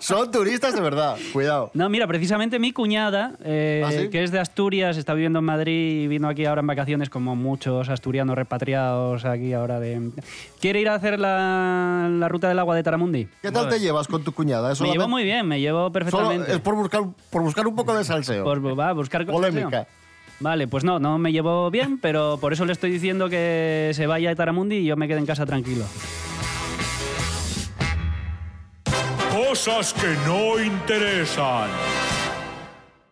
Son 0.00 0.30
turistas 0.30 0.74
de 0.74 0.80
verdad. 0.80 1.16
Cuidado. 1.32 1.70
No, 1.74 1.88
mira, 1.90 2.06
precisamente 2.06 2.58
mi 2.58 2.72
cuñada, 2.72 3.34
eh, 3.44 3.84
¿Ah, 3.86 3.92
sí? 3.92 4.08
que 4.08 4.24
es 4.24 4.30
de 4.32 4.38
Asturias, 4.40 4.96
está 4.96 5.12
viviendo 5.14 5.38
en 5.40 5.44
Madrid 5.44 6.02
y 6.04 6.06
vino 6.08 6.28
aquí 6.28 6.46
ahora 6.46 6.60
en 6.62 6.66
vacaciones 6.66 7.10
como 7.10 7.36
muchos 7.36 7.88
asturianos 7.90 8.36
repatriados 8.36 9.24
aquí 9.26 9.52
ahora 9.52 9.80
de... 9.80 10.10
Quiere 10.60 10.80
ir 10.80 10.88
a 10.88 10.94
hacer 10.94 11.18
la, 11.20 12.08
la 12.10 12.28
ruta 12.28 12.48
del 12.48 12.58
agua 12.58 12.74
de 12.74 12.82
Taramundi. 12.82 13.28
¿Qué 13.42 13.52
tal 13.52 13.68
te 13.68 13.78
llevas 13.78 14.08
con 14.08 14.24
tu 14.24 14.32
cuñada? 14.32 14.72
¿Es 14.72 14.80
Me 14.80 14.90
llevo 14.90 15.08
muy 15.08 15.24
bien, 15.24 15.46
me 15.46 15.60
llevo 15.60 15.78
solo 15.80 15.92
perfectamente. 15.92 16.52
es 16.52 16.60
por 16.60 16.74
buscar, 16.74 17.02
por 17.30 17.42
buscar 17.42 17.66
un 17.66 17.76
poco 17.76 17.94
de 17.94 18.04
salseo. 18.04 18.44
Por 18.44 18.78
va, 18.80 18.92
buscar 18.94 19.26
Polémica. 19.26 19.86
Vale, 20.40 20.68
pues 20.68 20.84
no, 20.84 21.00
no 21.00 21.18
me 21.18 21.32
llevo 21.32 21.70
bien, 21.70 21.98
pero 21.98 22.38
por 22.40 22.52
eso 22.52 22.64
le 22.64 22.72
estoy 22.72 22.90
diciendo 22.90 23.28
que 23.28 23.90
se 23.94 24.06
vaya 24.06 24.30
a 24.30 24.34
Taramundi 24.36 24.76
y 24.76 24.84
yo 24.84 24.96
me 24.96 25.08
quede 25.08 25.18
en 25.18 25.26
casa 25.26 25.44
tranquilo. 25.44 25.84
Cosas 29.32 29.92
que 29.94 30.14
no 30.26 30.62
interesan. 30.62 31.70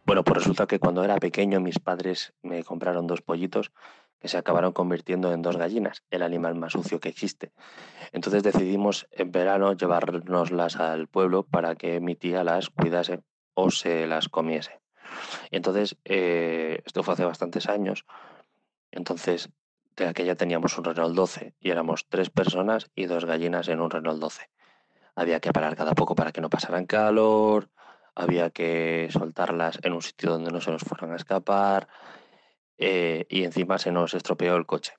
Bueno, 0.04 0.22
pues 0.22 0.38
resulta 0.38 0.68
que 0.68 0.78
cuando 0.78 1.02
era 1.02 1.16
pequeño 1.16 1.60
mis 1.60 1.80
padres 1.80 2.32
me 2.42 2.62
compraron 2.62 3.08
dos 3.08 3.22
pollitos 3.22 3.72
que 4.20 4.28
se 4.28 4.38
acabaron 4.38 4.72
convirtiendo 4.72 5.32
en 5.32 5.42
dos 5.42 5.56
gallinas, 5.56 6.04
el 6.10 6.22
animal 6.22 6.54
más 6.54 6.72
sucio 6.72 7.00
que 7.00 7.08
existe. 7.08 7.52
Entonces 8.12 8.44
decidimos 8.44 9.08
en 9.10 9.32
verano 9.32 9.72
llevárnoslas 9.72 10.76
al 10.76 11.08
pueblo 11.08 11.42
para 11.42 11.74
que 11.74 12.00
mi 12.00 12.14
tía 12.14 12.44
las 12.44 12.70
cuidase 12.70 13.20
o 13.54 13.70
se 13.70 14.06
las 14.06 14.28
comiese. 14.28 14.80
Y 15.50 15.56
entonces, 15.56 15.96
eh, 16.04 16.82
esto 16.84 17.02
fue 17.02 17.14
hace 17.14 17.24
bastantes 17.24 17.68
años, 17.68 18.04
entonces 18.90 19.50
de 19.96 20.06
aquella 20.06 20.34
teníamos 20.34 20.76
un 20.78 20.84
Renault 20.84 21.14
12 21.14 21.54
y 21.58 21.70
éramos 21.70 22.06
tres 22.08 22.30
personas 22.30 22.90
y 22.94 23.06
dos 23.06 23.24
gallinas 23.24 23.68
en 23.68 23.80
un 23.80 23.90
Renault 23.90 24.20
12. 24.20 24.50
Había 25.14 25.40
que 25.40 25.52
parar 25.52 25.76
cada 25.76 25.94
poco 25.94 26.14
para 26.14 26.32
que 26.32 26.42
no 26.42 26.50
pasaran 26.50 26.86
calor, 26.86 27.70
había 28.14 28.50
que 28.50 29.08
soltarlas 29.10 29.78
en 29.82 29.94
un 29.94 30.02
sitio 30.02 30.30
donde 30.30 30.50
no 30.50 30.60
se 30.60 30.70
nos 30.70 30.82
fueran 30.82 31.12
a 31.12 31.16
escapar 31.16 31.88
eh, 32.76 33.26
y 33.28 33.44
encima 33.44 33.78
se 33.78 33.92
nos 33.92 34.14
estropeó 34.14 34.56
el 34.56 34.66
coche. 34.66 34.94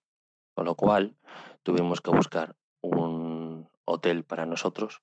Con 0.55 0.65
lo 0.65 0.75
cual 0.75 1.15
tuvimos 1.61 2.01
que 2.01 2.09
buscar 2.09 2.55
un 2.81 3.69
hotel 3.85 4.23
para 4.23 4.45
nosotros, 4.47 5.01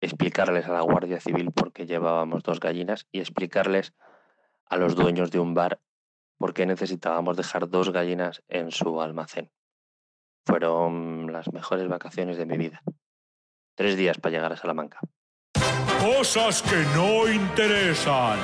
explicarles 0.00 0.66
a 0.66 0.72
la 0.72 0.80
Guardia 0.82 1.20
Civil 1.20 1.52
por 1.52 1.72
qué 1.72 1.86
llevábamos 1.86 2.42
dos 2.42 2.60
gallinas 2.60 3.06
y 3.12 3.20
explicarles 3.20 3.92
a 4.66 4.76
los 4.76 4.94
dueños 4.94 5.30
de 5.30 5.40
un 5.40 5.54
bar 5.54 5.80
por 6.38 6.54
qué 6.54 6.64
necesitábamos 6.64 7.36
dejar 7.36 7.68
dos 7.68 7.92
gallinas 7.92 8.42
en 8.48 8.70
su 8.70 9.00
almacén. 9.02 9.50
Fueron 10.46 11.32
las 11.32 11.52
mejores 11.52 11.86
vacaciones 11.86 12.38
de 12.38 12.46
mi 12.46 12.56
vida. 12.56 12.82
Tres 13.74 13.96
días 13.96 14.18
para 14.18 14.34
llegar 14.34 14.52
a 14.52 14.56
Salamanca. 14.56 15.00
Cosas 16.00 16.62
que 16.62 16.76
no 16.96 17.30
interesan. 17.30 18.38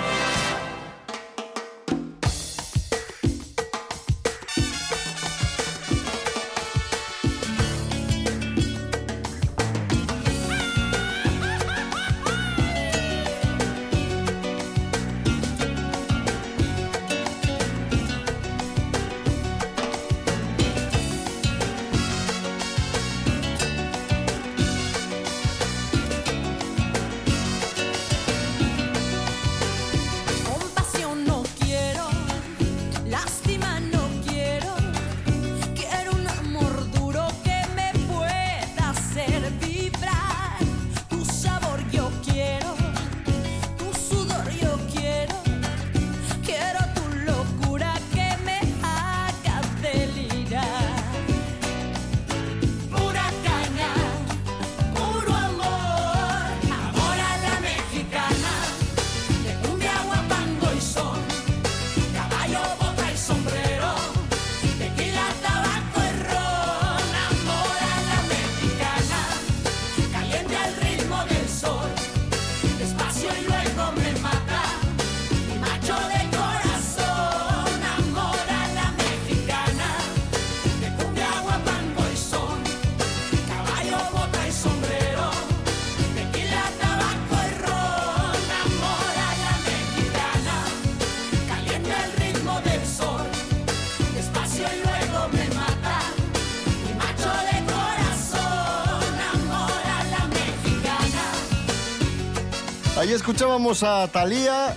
Escuchábamos 103.27 103.83
a 103.83 104.07
Talía, 104.07 104.77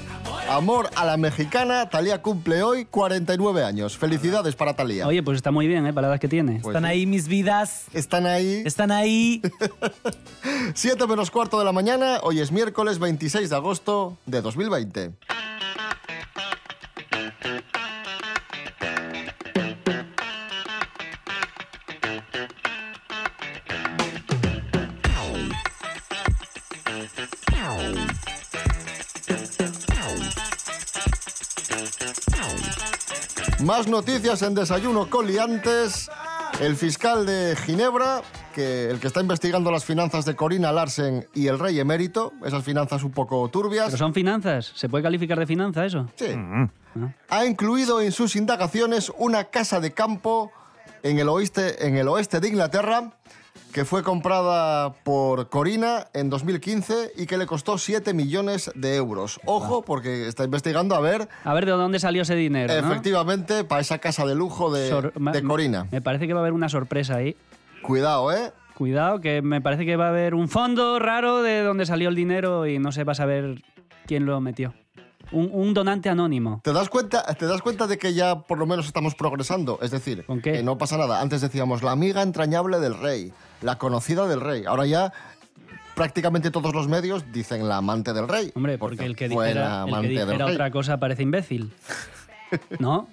Amor 0.50 0.90
a 0.96 1.06
la 1.06 1.18
Mexicana. 1.18 1.88
Talía 1.88 2.24
cumple 2.24 2.64
hoy 2.64 2.86
49 2.86 3.64
años. 3.64 3.96
Felicidades 3.96 4.56
para 4.56 4.74
Talía. 4.74 5.06
Oye, 5.06 5.22
pues 5.22 5.36
está 5.36 5.52
muy 5.52 5.68
bien, 5.68 5.86
¿eh? 5.86 5.94
Para 5.94 6.08
la 6.08 6.14
edad 6.16 6.20
que 6.20 6.28
tiene. 6.28 6.54
Pues 6.54 6.74
Están 6.74 6.84
ahí 6.84 7.06
mis 7.06 7.28
vidas. 7.28 7.86
Están 7.94 8.26
ahí. 8.26 8.64
Están 8.66 8.90
ahí. 8.90 9.44
7 10.74 11.06
menos 11.06 11.30
cuarto 11.30 11.60
de 11.60 11.66
la 11.66 11.72
mañana. 11.72 12.22
Hoy 12.24 12.40
es 12.40 12.52
miércoles 12.52 12.98
26 12.98 13.52
de 13.52 13.56
agosto 13.56 14.18
de 14.26 14.42
2020. 14.42 15.12
Más 33.64 33.90
noticias 33.90 34.42
en 34.42 34.54
Desayuno 34.54 35.10
Coliantes. 35.10 36.10
El 36.62 36.76
fiscal 36.78 37.26
de 37.26 37.58
Ginebra, 37.58 38.22
que 38.54 38.90
el 38.90 39.00
que 39.00 39.08
está 39.08 39.22
investigando 39.22 39.70
las 39.70 39.84
finanzas 39.84 40.24
de 40.26 40.36
Corina 40.36 40.72
Larsen 40.72 41.28
y 41.34 41.48
el 41.48 41.60
rey 41.60 41.80
emérito, 41.80 42.32
esas 42.46 42.64
finanzas 42.64 43.04
un 43.04 43.12
poco 43.12 43.48
turbias, 43.50 43.88
Pero 43.88 43.98
son 43.98 44.14
finanzas. 44.14 44.72
¿Se 44.76 44.88
puede 44.88 45.04
calificar 45.04 45.38
de 45.38 45.46
finanza 45.46 45.86
eso? 45.86 46.08
Sí. 46.16 46.28
ha 47.30 47.46
incluido 47.46 48.02
en 48.02 48.12
sus 48.12 48.36
indagaciones 48.36 49.12
una 49.18 49.46
casa 49.46 49.80
de 49.80 49.92
campo 49.92 50.52
en 51.04 51.20
el 51.20 51.28
oeste, 51.30 51.86
en 51.86 51.98
el 51.98 52.08
oeste 52.08 52.40
de 52.40 52.48
Inglaterra 52.48 53.12
que 53.72 53.86
fue 53.86 54.02
comprada 54.04 54.94
por 55.04 55.50
Corina 55.50 56.08
en 56.14 56.30
2015 56.30 57.12
y 57.18 57.26
que 57.28 57.38
le 57.38 57.46
costó 57.46 57.78
7 57.78 58.14
millones 58.14 58.72
de 58.76 58.96
euros. 58.96 59.40
Ojo, 59.46 59.84
porque 59.84 60.28
está 60.28 60.44
investigando 60.44 60.96
a 60.96 61.00
ver, 61.00 61.30
A 61.44 61.54
ver 61.54 61.66
de 61.66 61.72
dónde 61.74 62.00
salió 62.00 62.24
ese 62.24 62.36
dinero, 62.36 62.74
¿no? 62.74 62.80
efectivamente, 62.88 63.64
para 63.64 63.82
esa 63.82 64.00
casa 64.00 64.26
de 64.26 64.34
lujo 64.36 64.72
de, 64.72 64.90
Sor- 64.90 65.14
ma- 65.20 65.32
de 65.32 65.44
Corina. 65.44 65.88
Me 65.92 66.02
parece 66.02 66.26
que 66.28 66.34
va 66.34 66.40
a 66.40 66.44
haber 66.44 66.54
una 66.54 66.70
sorpresa 66.70 67.16
ahí. 67.18 67.36
Cuidado, 67.84 68.32
¿eh? 68.34 68.52
Cuidado, 68.76 69.20
que 69.20 69.42
me 69.42 69.62
parece 69.62 69.86
que 69.86 69.96
va 69.98 70.06
a 70.08 70.10
haber 70.10 70.34
un 70.34 70.48
fondo 70.50 71.00
raro 71.00 71.42
de 71.44 71.62
dónde 71.62 71.86
salió 71.86 72.10
el 72.10 72.16
dinero 72.16 72.66
y 72.66 72.80
no 72.80 72.92
se 72.92 73.04
va 73.04 73.12
a 73.12 73.16
saber 73.16 73.62
quién 74.08 74.26
lo 74.26 74.40
metió. 74.42 74.74
Un, 75.32 75.50
un 75.54 75.74
donante 75.76 76.10
anónimo. 76.10 76.60
¿Te 76.64 76.74
das, 76.74 76.90
cuenta, 76.90 77.24
¿Te 77.36 77.46
das 77.46 77.62
cuenta 77.62 77.86
de 77.86 78.00
que 78.00 78.16
ya 78.16 78.40
por 78.40 78.58
lo 78.58 78.66
menos 78.66 78.88
estamos 78.88 79.14
progresando? 79.14 79.78
Es 79.84 79.92
decir, 79.92 80.26
que 80.42 80.64
no 80.64 80.78
pasa 80.80 80.98
nada. 80.98 81.22
Antes 81.22 81.42
decíamos 81.42 81.84
la 81.84 81.92
amiga 81.92 82.24
entrañable 82.24 82.80
del 82.80 82.98
rey, 82.98 83.32
la 83.62 83.78
conocida 83.78 84.28
del 84.28 84.42
rey. 84.42 84.64
Ahora 84.66 84.86
ya 84.86 85.12
prácticamente 85.96 86.50
todos 86.52 86.74
los 86.74 86.88
medios 86.88 87.32
dicen 87.32 87.68
la 87.68 87.78
amante 87.78 88.14
del 88.14 88.28
rey. 88.28 88.52
Hombre, 88.56 88.78
porque 88.78 89.06
el 89.06 89.16
que 89.16 89.28
dijera, 89.30 89.86
el 89.88 90.02
que 90.02 90.08
dijera 90.08 90.46
otra 90.46 90.72
cosa 90.72 90.98
parece 91.00 91.24
imbécil. 91.24 91.72
¿No? 92.80 93.08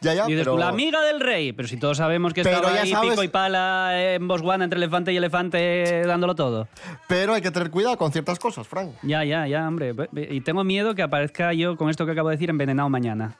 Ya, 0.00 0.14
ya, 0.14 0.24
y 0.24 0.28
dices, 0.32 0.46
pero- 0.46 0.56
la 0.56 0.68
amiga 0.68 1.02
del 1.02 1.20
rey. 1.20 1.52
Pero 1.52 1.68
si 1.68 1.76
todos 1.76 1.98
sabemos 1.98 2.32
que 2.32 2.40
estaba 2.40 2.72
ahí 2.80 2.90
sabes- 2.90 3.10
pico 3.10 3.22
y 3.22 3.28
pala 3.28 4.14
en 4.14 4.26
Botswana 4.26 4.64
entre 4.64 4.78
elefante 4.78 5.12
y 5.12 5.18
elefante 5.18 6.02
dándolo 6.06 6.34
todo. 6.34 6.66
Pero 7.06 7.34
hay 7.34 7.42
que 7.42 7.50
tener 7.50 7.70
cuidado 7.70 7.98
con 7.98 8.10
ciertas 8.10 8.38
cosas, 8.38 8.66
Frank. 8.66 8.92
Ya, 9.02 9.22
ya, 9.24 9.46
ya, 9.46 9.68
hombre. 9.68 9.94
Y 10.30 10.40
tengo 10.40 10.64
miedo 10.64 10.94
que 10.94 11.02
aparezca 11.02 11.52
yo 11.52 11.76
con 11.76 11.90
esto 11.90 12.06
que 12.06 12.12
acabo 12.12 12.30
de 12.30 12.36
decir 12.36 12.48
envenenado 12.48 12.88
mañana. 12.88 13.36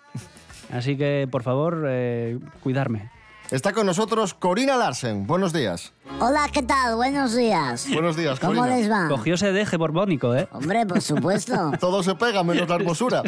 Así 0.73 0.97
que, 0.99 1.27
por 1.31 1.43
favor, 1.43 1.87
eh, 1.89 2.39
cuidarme. 2.63 3.11
Está 3.51 3.73
con 3.73 3.85
nosotros 3.87 4.35
Corina 4.35 4.77
Larsen. 4.77 5.27
Buenos 5.27 5.53
días. 5.53 5.93
Hola, 6.21 6.49
¿qué 6.53 6.63
tal? 6.63 6.95
Buenos 6.95 7.35
días. 7.35 7.89
Buenos 7.93 8.15
días, 8.17 8.39
¿Cómo 8.39 8.55
Corina. 8.61 8.77
les 8.77 8.89
va? 8.91 9.09
Cogió 9.09 9.35
ese 9.35 9.51
deje 9.53 9.77
borbónico, 9.77 10.37
¿eh? 10.37 10.49
Hombre, 10.53 10.87
por 10.87 11.01
supuesto. 11.01 11.73
Todo 11.81 12.03
se 12.05 12.15
pega 12.15 12.45
menos 12.45 12.69
la 12.69 12.77
hermosura. 12.77 13.23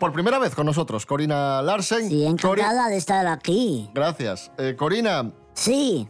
Por 0.00 0.12
primera 0.12 0.40
vez 0.40 0.52
con 0.54 0.66
nosotros, 0.66 1.06
Corina 1.06 1.62
Larsen. 1.62 2.08
Sí, 2.08 2.26
encantada 2.26 2.88
de 2.88 2.96
estar 2.96 3.24
aquí. 3.28 3.88
Gracias. 3.94 4.50
Eh, 4.58 4.74
Corina. 4.76 5.30
Sí. 5.54 6.08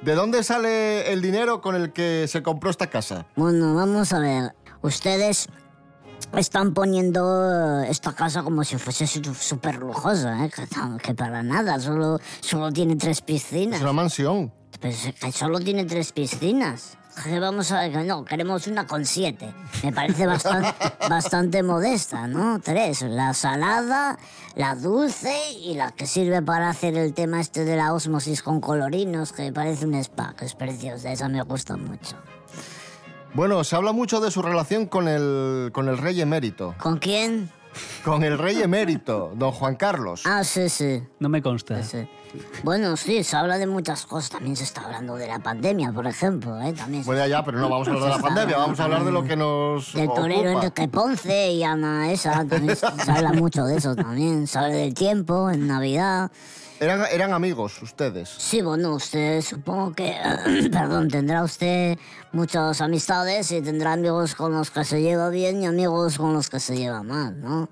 ¿De 0.00 0.16
dónde 0.16 0.42
sale 0.42 1.12
el 1.12 1.22
dinero 1.22 1.60
con 1.60 1.76
el 1.76 1.92
que 1.92 2.26
se 2.26 2.42
compró 2.42 2.68
esta 2.68 2.88
casa? 2.88 3.26
Bueno, 3.36 3.76
vamos 3.76 4.12
a 4.12 4.18
ver. 4.18 4.56
Ustedes 4.82 5.48
están 6.38 6.74
poniendo 6.74 7.80
esta 7.82 8.12
casa 8.14 8.42
como 8.42 8.64
si 8.64 8.76
fuese 8.78 9.06
súper 9.06 9.76
lujosa, 9.76 10.44
¿eh? 10.44 10.50
Que, 10.50 10.66
no- 10.76 10.96
que 10.98 11.14
para 11.14 11.42
nada, 11.42 11.78
solo, 11.80 12.18
solo 12.40 12.72
tiene 12.72 12.96
tres 12.96 13.20
piscinas. 13.20 13.76
Es 13.76 13.82
una 13.82 13.92
mansión. 13.92 14.52
Pues 14.80 15.12
que 15.20 15.32
solo 15.32 15.60
tiene 15.60 15.84
tres 15.84 16.12
piscinas. 16.12 16.96
Que 17.22 17.38
vamos 17.38 17.70
a 17.72 17.86
no, 17.88 18.24
queremos 18.24 18.66
una 18.66 18.86
con 18.86 19.04
siete. 19.04 19.52
Me 19.82 19.92
parece 19.92 20.26
bastante, 20.26 20.72
bastante 21.10 21.62
modesta, 21.62 22.26
¿no? 22.26 22.58
Tres, 22.60 23.02
la 23.02 23.34
salada, 23.34 24.18
la 24.56 24.74
dulce 24.74 25.30
y 25.60 25.74
la 25.74 25.90
que 25.92 26.06
sirve 26.06 26.40
para 26.40 26.70
hacer 26.70 26.96
el 26.96 27.12
tema 27.12 27.42
este 27.42 27.66
de 27.66 27.76
la 27.76 27.92
osmosis 27.92 28.42
con 28.42 28.62
colorinos, 28.62 29.32
que 29.34 29.52
parece 29.52 29.84
un 29.84 29.94
spa, 29.96 30.34
que 30.38 30.46
es 30.46 30.54
preciosa, 30.54 31.12
esa 31.12 31.28
me 31.28 31.42
gusta 31.42 31.76
mucho. 31.76 32.16
Bueno, 33.34 33.64
se 33.64 33.76
habla 33.76 33.92
mucho 33.92 34.20
de 34.20 34.30
su 34.30 34.42
relación 34.42 34.86
con 34.86 35.08
el, 35.08 35.70
con 35.72 35.88
el 35.88 35.96
rey 35.98 36.20
emérito. 36.20 36.74
¿Con 36.78 36.98
quién? 36.98 37.50
Con 38.04 38.22
el 38.22 38.36
rey 38.36 38.60
emérito, 38.60 39.32
don 39.34 39.50
Juan 39.52 39.76
Carlos. 39.76 40.24
Ah, 40.26 40.44
sí, 40.44 40.68
sí. 40.68 41.02
No 41.18 41.30
me 41.30 41.40
consta. 41.40 41.80
Bueno, 42.62 42.96
sí, 42.98 43.24
se 43.24 43.34
habla 43.36 43.56
de 43.56 43.66
muchas 43.66 44.04
cosas. 44.04 44.30
También 44.30 44.56
se 44.56 44.64
está 44.64 44.82
hablando 44.82 45.16
de 45.16 45.26
la 45.26 45.38
pandemia, 45.38 45.90
por 45.92 46.06
ejemplo, 46.06 46.60
¿eh? 46.60 46.74
También 46.74 47.02
se- 47.02 47.06
Bueno, 47.06 47.26
ya, 47.26 47.42
pero 47.42 47.58
no 47.58 47.70
vamos 47.70 47.88
a 47.88 47.92
hablar 47.92 48.04
de 48.10 48.16
la 48.16 48.22
pandemia, 48.22 48.56
vamos 48.58 48.80
a 48.80 48.84
hablar 48.84 49.04
de 49.04 49.12
lo 49.12 49.24
que 49.24 49.36
nos 49.36 49.94
Del 49.94 50.08
torero 50.12 50.50
ocupa. 50.50 50.66
Enrique 50.66 50.88
Ponce 50.88 51.52
y 51.52 51.62
Ana 51.62 52.12
esa, 52.12 52.44
también 52.44 52.76
se 52.76 53.10
habla 53.10 53.32
mucho 53.32 53.64
de 53.64 53.76
eso 53.78 53.96
también. 53.96 54.46
Se 54.46 54.58
habla 54.58 54.74
del 54.74 54.92
tiempo, 54.92 55.50
en 55.50 55.66
Navidad. 55.66 56.30
Eran, 56.82 57.04
eran 57.12 57.32
amigos 57.32 57.80
ustedes. 57.80 58.28
Sí, 58.28 58.60
bueno, 58.60 58.96
usted 58.96 59.40
supongo 59.40 59.92
que, 59.92 60.16
perdón, 60.72 61.06
tendrá 61.06 61.44
usted 61.44 61.96
muchas 62.32 62.80
amistades 62.80 63.52
y 63.52 63.62
tendrá 63.62 63.92
amigos 63.92 64.34
con 64.34 64.52
los 64.52 64.72
que 64.72 64.84
se 64.84 65.00
lleva 65.00 65.28
bien 65.28 65.62
y 65.62 65.66
amigos 65.66 66.18
con 66.18 66.34
los 66.34 66.50
que 66.50 66.58
se 66.58 66.76
lleva 66.76 67.04
mal, 67.04 67.40
¿no? 67.40 67.68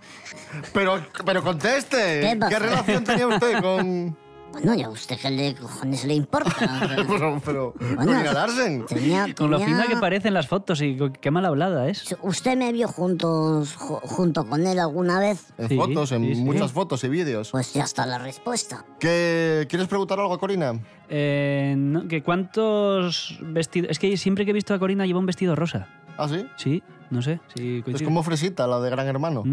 Pero, 0.72 1.04
pero 1.26 1.42
conteste. 1.42 2.20
¿Qué 2.20 2.36
pasa? 2.38 2.60
relación 2.60 3.02
tenía 3.02 3.26
usted 3.26 3.60
con...? 3.60 4.16
Bueno, 4.52 4.74
ya 4.74 4.86
a 4.86 4.90
usted 4.90 5.16
qué 5.20 5.30
le 5.30 5.54
cojones 5.54 6.04
le 6.04 6.14
importa. 6.14 6.50
pero, 7.08 7.40
pero, 7.44 7.74
Bueno, 7.78 7.96
Corina 8.12 8.32
Larsen. 8.32 8.84
tenía- 8.86 9.32
Con 9.34 9.50
lo 9.50 9.60
fina 9.60 9.86
que 9.86 9.96
parecen 9.96 10.34
las 10.34 10.48
fotos 10.48 10.82
y 10.82 10.98
qué 11.20 11.30
mal 11.30 11.46
hablada 11.46 11.88
es. 11.88 12.16
¿Usted 12.22 12.56
me 12.56 12.72
vio 12.72 12.88
juntos, 12.88 13.76
ju- 13.78 14.00
junto 14.02 14.44
con 14.46 14.66
él 14.66 14.78
alguna 14.80 15.20
vez? 15.20 15.52
En 15.56 15.68
Sí, 15.68 15.76
fotos, 15.76 16.12
en 16.12 16.24
sí, 16.24 16.34
sí. 16.34 16.40
muchas 16.42 16.72
fotos 16.72 17.04
y 17.04 17.08
vídeos. 17.08 17.50
Pues 17.52 17.72
ya 17.72 17.84
está 17.84 18.04
la 18.06 18.18
respuesta. 18.18 18.84
¿Qué, 18.98 19.66
¿Quieres 19.70 19.86
preguntar 19.88 20.18
algo, 20.18 20.36
Corina? 20.38 20.72
Eh, 21.08 21.74
no, 21.78 22.08
que 22.08 22.22
¿Cuántos 22.22 23.38
vestidos...? 23.40 23.90
Es 23.92 23.98
que 23.98 24.16
siempre 24.16 24.44
que 24.44 24.50
he 24.50 24.54
visto 24.54 24.74
a 24.74 24.78
Corina 24.78 25.06
lleva 25.06 25.20
un 25.20 25.26
vestido 25.26 25.54
rosa. 25.54 25.86
¿Ah, 26.18 26.28
sí? 26.28 26.44
Sí, 26.56 26.82
no 27.10 27.22
sé. 27.22 27.40
Es 27.86 28.02
como 28.02 28.22
Fresita, 28.22 28.66
la 28.66 28.80
de 28.80 28.90
Gran 28.90 29.06
Hermano. 29.06 29.44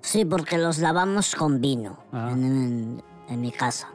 Sí, 0.00 0.24
porque 0.24 0.58
los 0.58 0.78
lavamos 0.78 1.34
con 1.34 1.60
vino 1.60 1.98
Ah. 2.12 2.30
en, 2.32 2.44
en- 2.44 3.02
en 3.28 3.40
mi 3.40 3.52
casa. 3.52 3.88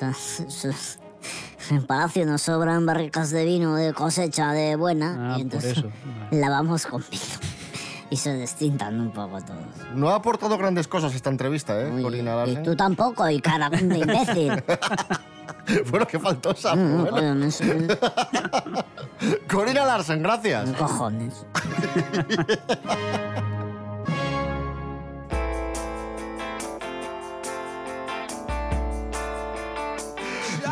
En 1.70 1.86
Palacio 1.86 2.26
nos 2.26 2.42
sobran 2.42 2.84
barricas 2.84 3.30
de 3.30 3.44
vino 3.44 3.76
de 3.76 3.94
cosecha 3.94 4.50
de 4.52 4.74
buena 4.74 5.34
Ah, 5.34 5.38
y 5.38 5.44
por 5.44 5.52
entonces 5.62 5.78
eso. 5.78 5.90
lavamos 6.32 6.86
con 6.86 7.04
vino. 7.08 7.22
Y 8.10 8.16
se 8.16 8.34
distintan 8.34 9.00
un 9.00 9.12
poco 9.12 9.40
todos. 9.40 9.60
No 9.94 10.10
ha 10.10 10.16
aportado 10.16 10.58
grandes 10.58 10.88
cosas 10.88 11.14
esta 11.14 11.30
entrevista, 11.30 11.80
¿eh, 11.80 12.02
Corina 12.02 12.32
Y 12.32 12.36
Larsen? 12.36 12.62
tú 12.64 12.76
tampoco, 12.76 13.26
y 13.30 13.40
cara 13.40 13.70
de 13.70 13.78
imbécil. 13.98 14.62
bueno, 15.90 16.06
que 16.06 16.18
faltó 16.18 16.54
sapo. 16.54 16.76
Mm, 16.76 17.00
bueno. 17.02 17.16
oye, 17.16 17.34
me 17.34 17.50
su- 17.50 17.64
Corina 19.50 19.86
Larsen, 19.86 20.22
gracias. 20.22 20.70
cojones. 20.72 21.46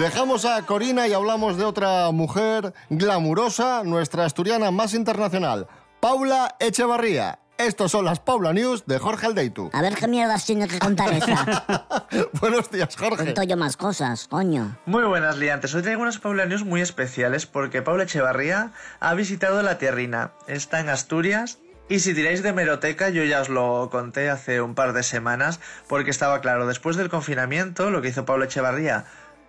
Dejamos 0.00 0.46
a 0.46 0.64
Corina 0.64 1.06
y 1.08 1.12
hablamos 1.12 1.58
de 1.58 1.64
otra 1.66 2.10
mujer 2.10 2.72
glamurosa, 2.88 3.82
nuestra 3.84 4.24
asturiana 4.24 4.70
más 4.70 4.94
internacional, 4.94 5.66
Paula 6.00 6.56
Echevarría. 6.58 7.38
Estos 7.58 7.92
son 7.92 8.06
las 8.06 8.18
Paula 8.18 8.54
News 8.54 8.86
de 8.86 8.98
Jorge 8.98 9.26
Aldeitu. 9.26 9.68
A 9.74 9.82
ver 9.82 9.96
qué 9.96 10.08
mierdas 10.08 10.46
tiene 10.46 10.68
que 10.68 10.78
contar 10.78 11.12
esa. 11.12 11.66
Buenos 12.40 12.70
días, 12.70 12.96
Jorge. 12.96 13.24
Cuento 13.24 13.42
yo 13.42 13.58
más 13.58 13.76
cosas, 13.76 14.26
coño. 14.26 14.78
Muy 14.86 15.04
buenas 15.04 15.36
liantes, 15.36 15.74
hoy 15.74 15.82
traigo 15.82 16.00
unas 16.00 16.16
Paula 16.16 16.46
News 16.46 16.64
muy 16.64 16.80
especiales 16.80 17.44
porque 17.44 17.82
Paula 17.82 18.04
Echevarría 18.04 18.72
ha 19.00 19.12
visitado 19.12 19.62
La 19.62 19.76
Tierrina, 19.76 20.32
está 20.46 20.80
en 20.80 20.88
Asturias 20.88 21.58
y 21.90 21.98
si 21.98 22.14
tiráis 22.14 22.42
de 22.42 22.52
meroteca 22.54 23.10
yo 23.10 23.24
ya 23.24 23.40
os 23.40 23.48
lo 23.48 23.90
conté 23.90 24.30
hace 24.30 24.60
un 24.62 24.74
par 24.74 24.92
de 24.94 25.02
semanas 25.02 25.60
porque 25.88 26.10
estaba 26.10 26.40
claro, 26.40 26.66
después 26.66 26.96
del 26.96 27.10
confinamiento 27.10 27.90
lo 27.90 28.00
que 28.00 28.08
hizo 28.08 28.24
Paula 28.24 28.46
Echevarría 28.46 29.04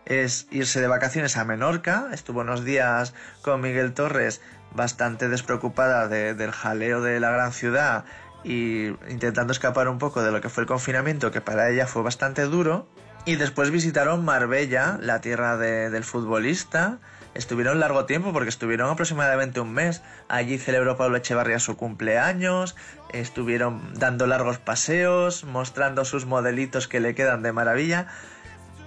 es 0.06 0.48
irse 0.52 0.82
de 0.82 0.88
vacaciones 0.88 1.38
a 1.38 1.46
Menorca. 1.46 2.10
Estuvo 2.14 2.42
unos 2.42 2.64
días 2.66 3.14
con 3.42 3.62
Miguel 3.62 3.94
Torres 3.94 4.42
bastante 4.74 5.30
despreocupada 5.30 6.08
de- 6.08 6.34
del 6.34 6.52
jaleo 6.52 7.02
de 7.02 7.20
la 7.20 7.32
gran 7.32 7.52
ciudad 7.52 8.06
y 8.44 8.88
intentando 9.10 9.52
escapar 9.54 9.88
un 9.88 10.00
poco 10.00 10.24
de 10.24 10.32
lo 10.32 10.42
que 10.42 10.50
fue 10.50 10.62
el 10.64 10.68
confinamiento, 10.68 11.32
que 11.32 11.42
para 11.42 11.70
ella 11.70 11.88
fue 11.88 12.02
bastante 12.02 12.44
duro. 12.44 12.88
Y 13.26 13.36
después 13.36 13.70
visitaron 13.70 14.26
Marbella, 14.26 14.98
la 15.00 15.22
tierra 15.22 15.56
de- 15.58 15.92
del 15.92 16.04
futbolista. 16.04 16.98
Estuvieron 17.36 17.80
largo 17.80 18.06
tiempo 18.06 18.34
porque 18.34 18.50
estuvieron 18.50 18.90
aproximadamente 18.90 19.60
un 19.60 19.72
mes. 19.74 20.02
Allí 20.28 20.58
celebró 20.58 20.98
Pablo 20.98 21.18
Echevarría 21.18 21.60
su 21.60 21.78
cumpleaños. 21.78 22.76
Estuvieron 23.14 23.94
dando 23.94 24.26
largos 24.26 24.58
paseos, 24.58 25.44
mostrando 25.44 26.04
sus 26.04 26.26
modelitos 26.26 26.88
que 26.88 27.00
le 27.00 27.14
quedan 27.14 27.44
de 27.44 27.52
maravilla. 27.54 28.08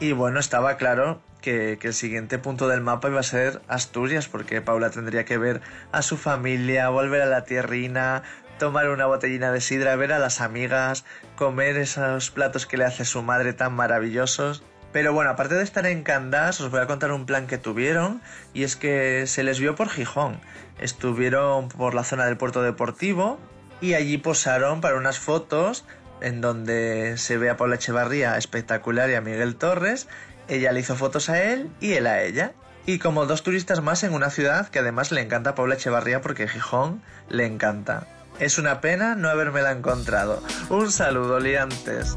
Y 0.04 0.12
bueno, 0.12 0.38
estaba 0.38 0.76
claro 0.76 1.22
que, 1.40 1.78
el 1.80 1.94
siguiente 1.94 2.38
punto 2.38 2.68
del 2.68 2.82
mapa 2.82 3.08
iba 3.08 3.20
a 3.20 3.22
ser 3.22 3.62
Asturias, 3.68 4.28
porque 4.28 4.60
Paula 4.60 4.90
tendría 4.90 5.24
que 5.24 5.38
ver 5.38 5.62
a 5.92 6.02
su 6.02 6.18
familia, 6.18 6.90
volver 6.90 7.22
a 7.22 7.26
la 7.26 7.44
tierrina, 7.44 8.22
tomar 8.58 8.90
una 8.90 9.06
botellina 9.06 9.50
de 9.50 9.62
sidra, 9.62 9.96
ver 9.96 10.12
a 10.12 10.18
las 10.18 10.42
amigas, 10.42 11.06
comer 11.36 11.78
esos 11.78 12.30
platos 12.30 12.66
que 12.66 12.76
le 12.76 12.84
hace 12.84 13.06
su 13.06 13.22
madre 13.22 13.54
tan 13.54 13.72
maravillosos. 13.72 14.62
Pero 14.92 15.14
bueno, 15.14 15.30
aparte 15.30 15.54
de 15.54 15.64
estar 15.64 15.86
en 15.86 16.02
Candás, 16.02 16.60
os 16.60 16.70
voy 16.70 16.80
a 16.80 16.86
contar 16.86 17.10
un 17.10 17.24
plan 17.24 17.46
que 17.46 17.56
tuvieron, 17.56 18.20
y 18.52 18.64
es 18.64 18.76
que 18.76 19.26
se 19.26 19.42
les 19.42 19.58
vio 19.58 19.74
por 19.74 19.88
Gijón. 19.88 20.38
Estuvieron 20.80 21.70
por 21.70 21.94
la 21.94 22.04
zona 22.04 22.26
del 22.26 22.36
puerto 22.36 22.60
deportivo 22.60 23.38
y 23.80 23.94
allí 23.94 24.18
posaron 24.18 24.82
para 24.82 24.96
unas 24.96 25.18
fotos 25.18 25.86
en 26.24 26.40
donde 26.40 27.18
se 27.18 27.36
ve 27.36 27.50
a 27.50 27.56
Paula 27.58 27.74
Echevarría 27.76 28.38
espectacular 28.38 29.10
y 29.10 29.14
a 29.14 29.20
Miguel 29.20 29.56
Torres. 29.56 30.08
Ella 30.48 30.72
le 30.72 30.80
hizo 30.80 30.96
fotos 30.96 31.28
a 31.28 31.42
él 31.42 31.70
y 31.80 31.92
él 31.92 32.06
a 32.06 32.22
ella. 32.22 32.54
Y 32.86 32.98
como 32.98 33.26
dos 33.26 33.42
turistas 33.42 33.82
más 33.82 34.04
en 34.04 34.14
una 34.14 34.30
ciudad 34.30 34.68
que 34.68 34.78
además 34.78 35.12
le 35.12 35.20
encanta 35.20 35.50
a 35.50 35.54
Paula 35.54 35.74
Echevarría 35.74 36.22
porque 36.22 36.48
Gijón 36.48 37.02
le 37.28 37.44
encanta. 37.44 38.06
Es 38.40 38.58
una 38.58 38.80
pena 38.80 39.14
no 39.14 39.28
habérmela 39.28 39.70
encontrado. 39.70 40.42
Un 40.70 40.90
saludo, 40.90 41.38
liantes. 41.40 42.16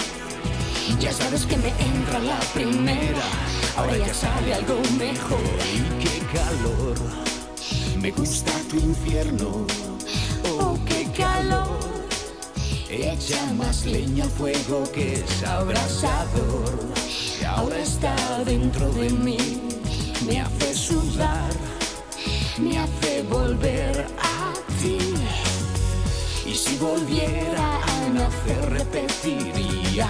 Ya 0.99 1.11
sabes 1.11 1.45
que 1.45 1.57
me 1.57 1.69
entra 1.69 2.19
la 2.19 2.39
primera. 2.53 3.21
Ahora 3.77 3.97
ya 3.97 4.13
sale 4.13 4.53
algo 4.53 4.79
mejor. 4.97 5.39
Y 5.73 6.03
qué 6.03 6.19
calor. 6.33 6.95
Me 7.99 8.11
gusta 8.11 8.51
tu 8.69 8.77
infierno. 8.77 9.65
Oh, 10.49 10.77
qué 10.85 11.07
calor. 11.15 11.79
Echa 12.89 13.45
más 13.53 13.85
leña 13.85 14.25
al 14.25 14.29
fuego 14.31 14.83
que 14.91 15.13
es 15.13 15.43
abrasador. 15.43 16.79
Y 17.41 17.45
ahora 17.45 17.79
está 17.79 18.15
dentro 18.45 18.89
de 18.93 19.09
mí. 19.09 19.37
Me 20.25 20.41
hace 20.41 20.73
sudar. 20.73 21.51
Me 22.57 22.77
hace 22.77 23.23
volver 23.23 24.07
a 24.21 24.53
ti. 24.81 24.97
Y 26.45 26.53
si 26.53 26.75
volviera 26.77 27.77
a 27.77 28.09
nacer 28.09 28.69
repetiría. 28.69 30.09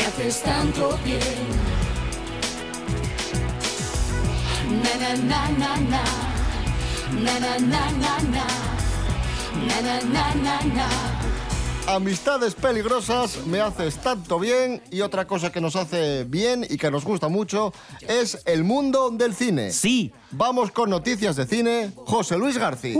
Me 0.00 0.06
haces 0.06 0.40
tanto 0.42 0.98
bien. 1.04 1.20
Na 4.82 4.94
na 4.96 5.14
na 5.14 5.48
na 5.58 5.76
na. 5.76 6.04
Na 7.24 7.38
na 7.38 7.58
na 7.58 7.90
na 7.90 8.18
na. 8.34 8.46
Na 9.66 9.80
na 9.82 10.00
na 10.00 10.34
na 10.34 10.74
na. 10.74 10.88
Amistades 11.86 12.54
peligrosas, 12.54 13.44
me 13.46 13.60
haces 13.60 13.98
tanto 13.98 14.38
bien 14.38 14.80
y 14.90 15.02
otra 15.02 15.26
cosa 15.26 15.52
que 15.52 15.60
nos 15.60 15.76
hace 15.76 16.24
bien 16.24 16.64
y 16.68 16.78
que 16.78 16.90
nos 16.90 17.04
gusta 17.04 17.28
mucho 17.28 17.72
es 18.08 18.40
el 18.46 18.64
mundo 18.64 19.10
del 19.10 19.34
cine. 19.34 19.70
Sí. 19.70 20.12
Vamos 20.30 20.70
con 20.70 20.88
noticias 20.88 21.36
de 21.36 21.46
cine. 21.46 21.92
José 22.06 22.38
Luis 22.38 22.56
García. 22.56 22.94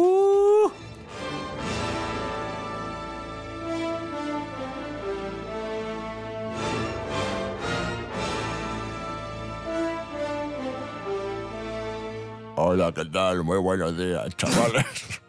Hola, 12.72 12.92
¿qué 12.92 13.04
tal? 13.06 13.42
Muy 13.42 13.58
buenos 13.58 13.98
días, 13.98 14.28
chavales. 14.36 14.86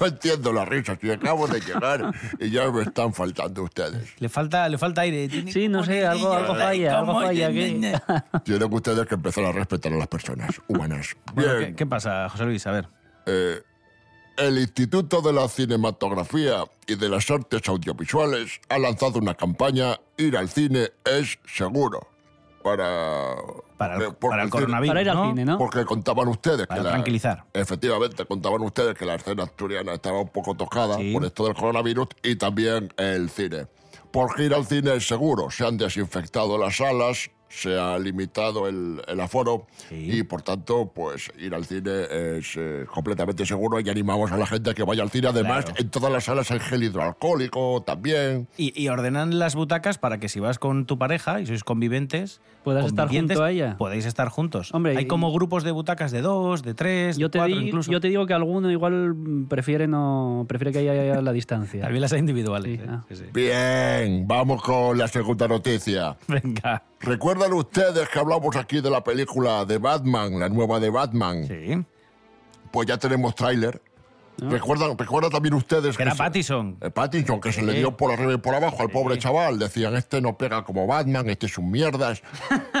No 0.00 0.06
entiendo 0.06 0.52
la 0.52 0.64
risa, 0.64 0.96
si 0.98 1.10
acabo 1.10 1.46
de 1.48 1.60
llegar 1.60 2.14
y 2.38 2.50
ya 2.50 2.70
me 2.70 2.82
están 2.82 3.12
faltando 3.12 3.64
ustedes. 3.64 4.14
Le 4.20 4.28
falta, 4.28 4.68
le 4.68 4.78
falta 4.78 5.02
aire. 5.02 5.28
Tiene 5.28 5.52
Sí, 5.52 5.68
no 5.68 5.82
sé, 5.84 6.06
algo, 6.06 6.32
algo 6.32 6.54
falla, 6.54 6.98
algo 6.98 7.14
falla. 7.14 7.48
Tienen 8.44 8.72
ustedes 8.72 9.06
que 9.06 9.14
empezar 9.16 9.44
a 9.44 9.52
respetar 9.52 9.92
a 9.92 9.96
las 9.96 10.06
personas 10.06 10.60
humanas. 10.68 11.16
Bueno, 11.34 11.56
Bien. 11.56 11.70
¿qué, 11.70 11.76
qué 11.76 11.86
pasa, 11.86 12.28
José 12.28 12.44
Luis? 12.44 12.66
A 12.66 12.70
ver. 12.70 12.88
Eh, 13.26 13.60
el 14.38 14.58
Instituto 14.58 15.20
de 15.20 15.32
la 15.32 15.48
Cinematografía 15.48 16.64
y 16.86 16.94
de 16.94 17.08
las 17.08 17.30
Artes 17.30 17.68
Audiovisuales 17.68 18.60
ha 18.68 18.78
lanzado 18.78 19.18
una 19.18 19.34
campaña 19.34 19.98
Ir 20.16 20.36
al 20.36 20.48
cine 20.48 20.90
es 21.04 21.38
seguro. 21.44 22.11
Para, 22.62 23.34
Para 23.76 23.96
el- 23.96 24.02
eh, 24.02 24.12
para 24.20 24.42
el 24.44 24.50
coronavirus, 24.50 24.88
Para 24.90 25.02
ir 25.02 25.10
al 25.10 25.16
¿no? 25.16 25.28
cine, 25.30 25.44
¿no? 25.44 25.58
Porque 25.58 25.84
contaban 25.84 26.28
ustedes 26.28 26.66
Para 26.66 26.80
que 26.80 26.84
la- 26.84 26.90
tranquilizar. 26.92 27.44
efectivamente, 27.52 28.24
contaban 28.26 28.62
ustedes 28.62 28.94
que 28.96 29.04
la 29.04 29.16
escena 29.16 29.42
asturiana 29.44 29.94
estaba 29.94 30.20
un 30.20 30.28
poco 30.28 30.54
tocada 30.54 30.96
Sí. 30.96 31.12
por 31.12 31.24
esto 31.24 31.44
del 31.46 31.54
coronavirus 31.54 32.08
y 32.22 32.36
también 32.36 32.92
el 32.96 33.28
cine. 33.30 33.66
Porque 34.12 34.44
ir 34.44 34.54
al 34.54 34.66
cine 34.66 34.94
es 34.96 35.08
seguro. 35.08 35.50
Se 35.50 35.66
han 35.66 35.76
desinfectado 35.78 36.58
las 36.58 36.76
salas, 36.76 37.30
se 37.54 37.78
ha 37.78 37.98
limitado 37.98 38.66
el, 38.66 39.02
el 39.06 39.20
aforo 39.20 39.66
y, 39.90 40.22
por 40.22 40.40
tanto, 40.40 40.90
pues 40.94 41.30
ir 41.38 41.54
al 41.54 41.66
cine 41.66 42.04
es 42.38 42.54
eh, 42.56 42.86
completamente 42.92 43.44
seguro 43.44 43.78
y 43.78 43.90
animamos 43.90 44.32
a 44.32 44.38
la 44.38 44.46
gente 44.46 44.70
a 44.70 44.74
que 44.74 44.82
vaya 44.82 45.02
al 45.02 45.10
cine. 45.10 45.28
Además, 45.28 45.66
Claro. 45.66 45.80
en 45.80 45.90
todas 45.90 46.10
las 46.10 46.24
salas 46.24 46.50
hay 46.50 46.60
gel 46.60 46.82
hidroalcohólico 46.82 47.82
también. 47.82 48.48
Y, 48.56 48.72
y 48.82 48.88
ordenan 48.88 49.38
las 49.38 49.54
butacas 49.54 49.98
para 49.98 50.18
que 50.18 50.28
si 50.30 50.40
vas 50.40 50.58
con 50.58 50.86
tu 50.86 50.96
pareja 50.98 51.40
y 51.40 51.46
sois 51.46 51.62
conviventes, 51.62 52.40
Puedas 52.64 52.86
estar 52.86 53.06
convivientes, 53.06 53.36
junto 53.36 53.44
a 53.44 53.50
ella. 53.50 53.76
Podéis 53.76 54.06
estar 54.06 54.28
juntos. 54.28 54.72
Hombre, 54.72 54.96
Hay 54.96 55.04
y- 55.04 55.06
como 55.08 55.30
grupos 55.32 55.62
de 55.64 55.72
butacas 55.72 56.10
de 56.10 56.22
dos, 56.22 56.62
de 56.62 56.72
tres, 56.74 57.18
Yo 57.18 57.26
de 57.26 57.32
te, 57.32 57.38
cuatro 57.38 57.56
di- 57.58 57.66
incluso. 57.66 57.90
yo 57.92 58.00
te 58.00 58.08
digo 58.08 58.24
que 58.26 58.32
alguno 58.34 58.70
igual 58.70 59.14
prefiere 59.48 59.86
no 59.88 60.46
prefiere 60.48 60.72
que 60.72 60.78
haya 60.78 61.20
la 61.20 61.32
distancia. 61.32 61.82
También 61.82 62.00
las 62.00 62.12
hay 62.14 62.20
individuales. 62.20 62.78
Sí, 62.80 62.84
¿eh? 62.84 62.88
ah. 62.88 63.04
Sí, 63.08 63.16
sí. 63.16 63.24
Bien, 63.34 64.26
vamos 64.26 64.62
con 64.62 64.96
la 64.96 65.06
segunda 65.08 65.46
noticia. 65.48 66.16
Venga. 66.28 66.82
¿Recuerdan 67.02 67.52
ustedes 67.52 68.08
que 68.08 68.18
hablamos 68.20 68.54
aquí 68.54 68.80
de 68.80 68.88
la 68.88 69.02
película 69.02 69.64
de 69.64 69.78
Batman, 69.78 70.38
la 70.38 70.48
nueva 70.48 70.78
de 70.78 70.88
Batman? 70.88 71.48
Sí. 71.48 71.84
Pues 72.70 72.86
ya 72.86 72.96
tenemos 72.96 73.34
tráiler. 73.34 73.82
¿Recuerdan, 74.38 74.96
¿Recuerdan 74.98 75.30
también 75.30 75.54
ustedes 75.54 75.96
Que 75.96 76.02
era 76.02 76.12
se- 76.12 76.18
Pattinson. 76.18 76.76
eh, 76.80 76.90
Pattinson, 76.90 77.40
que 77.40 77.52
se 77.52 77.62
le 77.62 77.74
dio 77.74 77.96
por 77.96 78.10
arriba 78.12 78.32
y 78.32 78.38
por 78.38 78.54
abajo 78.54 78.82
al 78.82 78.88
pobre 78.90 79.18
chaval. 79.18 79.58
Decían, 79.58 79.94
este 79.94 80.20
no 80.20 80.36
pega 80.36 80.64
como 80.64 80.86
Batman, 80.86 81.28
este 81.30 81.46
es 81.46 81.58
un 81.58 81.70
mierdas, 81.70 82.22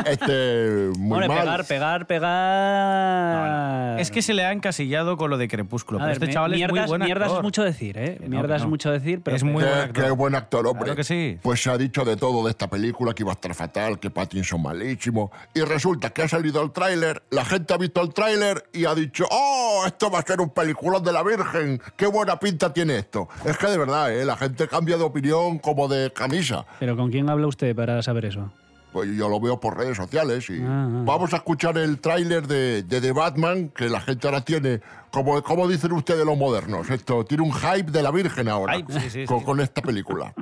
este 0.06 0.90
muy 0.98 1.12
Hombre, 1.22 1.28
mal. 1.28 1.38
pegar, 1.64 1.66
pegar, 1.66 2.06
pegar. 2.06 4.00
Es 4.00 4.10
que 4.10 4.22
se 4.22 4.34
le 4.34 4.44
ha 4.44 4.52
encasillado 4.52 5.16
con 5.16 5.30
lo 5.30 5.38
de 5.38 5.48
Crepúsculo. 5.48 5.98
A 5.98 6.02
pero 6.02 6.06
ver, 6.14 6.22
este 6.22 6.32
chaval 6.34 6.52
es 6.52 6.58
mierdas, 6.58 6.80
muy 6.80 6.88
buen 6.88 7.02
mierdas 7.04 7.26
actor. 7.26 7.38
es 7.38 7.42
mucho 7.44 7.62
decir, 7.62 7.98
¿eh? 7.98 8.16
Que 8.18 8.24
no, 8.24 8.30
mierdas 8.30 8.60
no. 8.62 8.64
es 8.66 8.70
mucho 8.70 8.90
decir, 8.90 9.20
pero. 9.22 9.36
Es 9.36 9.44
muy 9.44 9.62
Qué, 9.62 9.68
buen 9.68 9.78
actor. 9.80 10.04
qué 10.04 10.10
buen 10.10 10.34
actor, 10.34 10.66
hombre. 10.66 10.84
Claro 10.84 10.96
que 10.96 11.04
sí. 11.04 11.38
Pues 11.42 11.62
se 11.62 11.70
ha 11.70 11.78
dicho 11.78 12.04
de 12.04 12.16
todo 12.16 12.44
de 12.44 12.50
esta 12.50 12.68
película, 12.68 13.14
que 13.14 13.22
iba 13.22 13.32
a 13.32 13.34
estar 13.34 13.54
fatal, 13.54 13.98
que 14.00 14.10
Pattinson 14.10 14.62
malísimo. 14.62 15.30
Y 15.54 15.60
resulta 15.60 16.10
que 16.10 16.22
ha 16.22 16.28
salido 16.28 16.62
el 16.62 16.72
tráiler, 16.72 17.22
la 17.30 17.44
gente 17.44 17.74
ha 17.74 17.76
visto 17.76 18.00
el 18.00 18.12
tráiler 18.12 18.64
y 18.72 18.84
ha 18.86 18.94
dicho, 18.94 19.26
¡Oh, 19.30 19.84
esto 19.86 20.10
va 20.10 20.20
a 20.20 20.22
ser 20.22 20.40
un 20.40 20.50
peliculón 20.50 21.02
de 21.04 21.12
la 21.12 21.22
Virgen! 21.42 21.80
¡Qué 21.96 22.06
buena 22.06 22.38
pinta 22.38 22.72
tiene 22.72 22.98
esto! 22.98 23.28
Es 23.44 23.56
que 23.58 23.66
de 23.66 23.78
verdad, 23.78 24.12
¿eh? 24.14 24.24
la 24.24 24.36
gente 24.36 24.68
cambia 24.68 24.96
de 24.96 25.04
opinión 25.04 25.58
como 25.58 25.88
de 25.88 26.12
camisa. 26.12 26.64
Pero 26.80 26.96
¿con 26.96 27.10
quién 27.10 27.28
habla 27.30 27.46
usted 27.46 27.74
para 27.74 28.02
saber 28.02 28.26
eso? 28.26 28.50
Pues 28.92 29.08
yo 29.16 29.28
lo 29.30 29.40
veo 29.40 29.58
por 29.58 29.78
redes 29.78 29.96
sociales 29.96 30.50
y 30.50 30.60
Ah, 30.62 30.86
ah. 30.86 31.02
vamos 31.06 31.32
a 31.32 31.36
escuchar 31.36 31.78
el 31.78 31.98
tráiler 31.98 32.46
de, 32.46 32.82
de 32.82 33.00
The 33.00 33.12
Batman, 33.12 33.70
que 33.70 33.88
la 33.88 34.00
gente 34.02 34.26
ahora 34.28 34.42
tiene, 34.42 34.82
como, 35.10 35.42
como 35.42 35.66
dicen 35.66 35.92
ustedes 35.92 36.26
los 36.26 36.36
modernos, 36.36 36.90
esto 36.90 37.24
tiene 37.24 37.42
un 37.42 37.52
hype 37.54 37.90
de 37.90 38.02
la 38.02 38.10
Virgen 38.10 38.48
ahora 38.48 38.74
Hype, 38.74 38.92
sí, 39.00 39.10
sí, 39.10 39.24
con, 39.24 39.38
sí. 39.40 39.44
con 39.46 39.60
esta 39.60 39.80
película. 39.80 40.34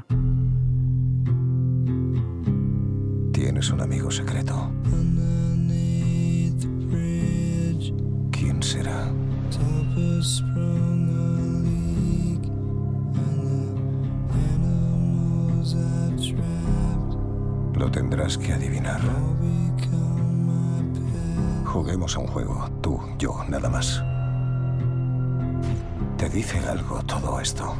Tienes 3.33 3.71
un 3.71 3.81
amigo 3.81 4.11
secreto. 4.11 4.71
¿Quién 8.33 8.63
será? 8.63 9.11
Lo 17.81 17.91
tendrás 17.91 18.37
que 18.37 18.53
adivinar. 18.53 19.01
Juguemos 21.65 22.15
a 22.15 22.19
un 22.19 22.27
juego, 22.27 22.69
tú, 22.83 23.01
yo, 23.19 23.43
nada 23.49 23.71
más. 23.71 24.05
¿Te 26.19 26.29
dice 26.29 26.59
algo 26.69 27.03
todo 27.05 27.41
esto? 27.41 27.75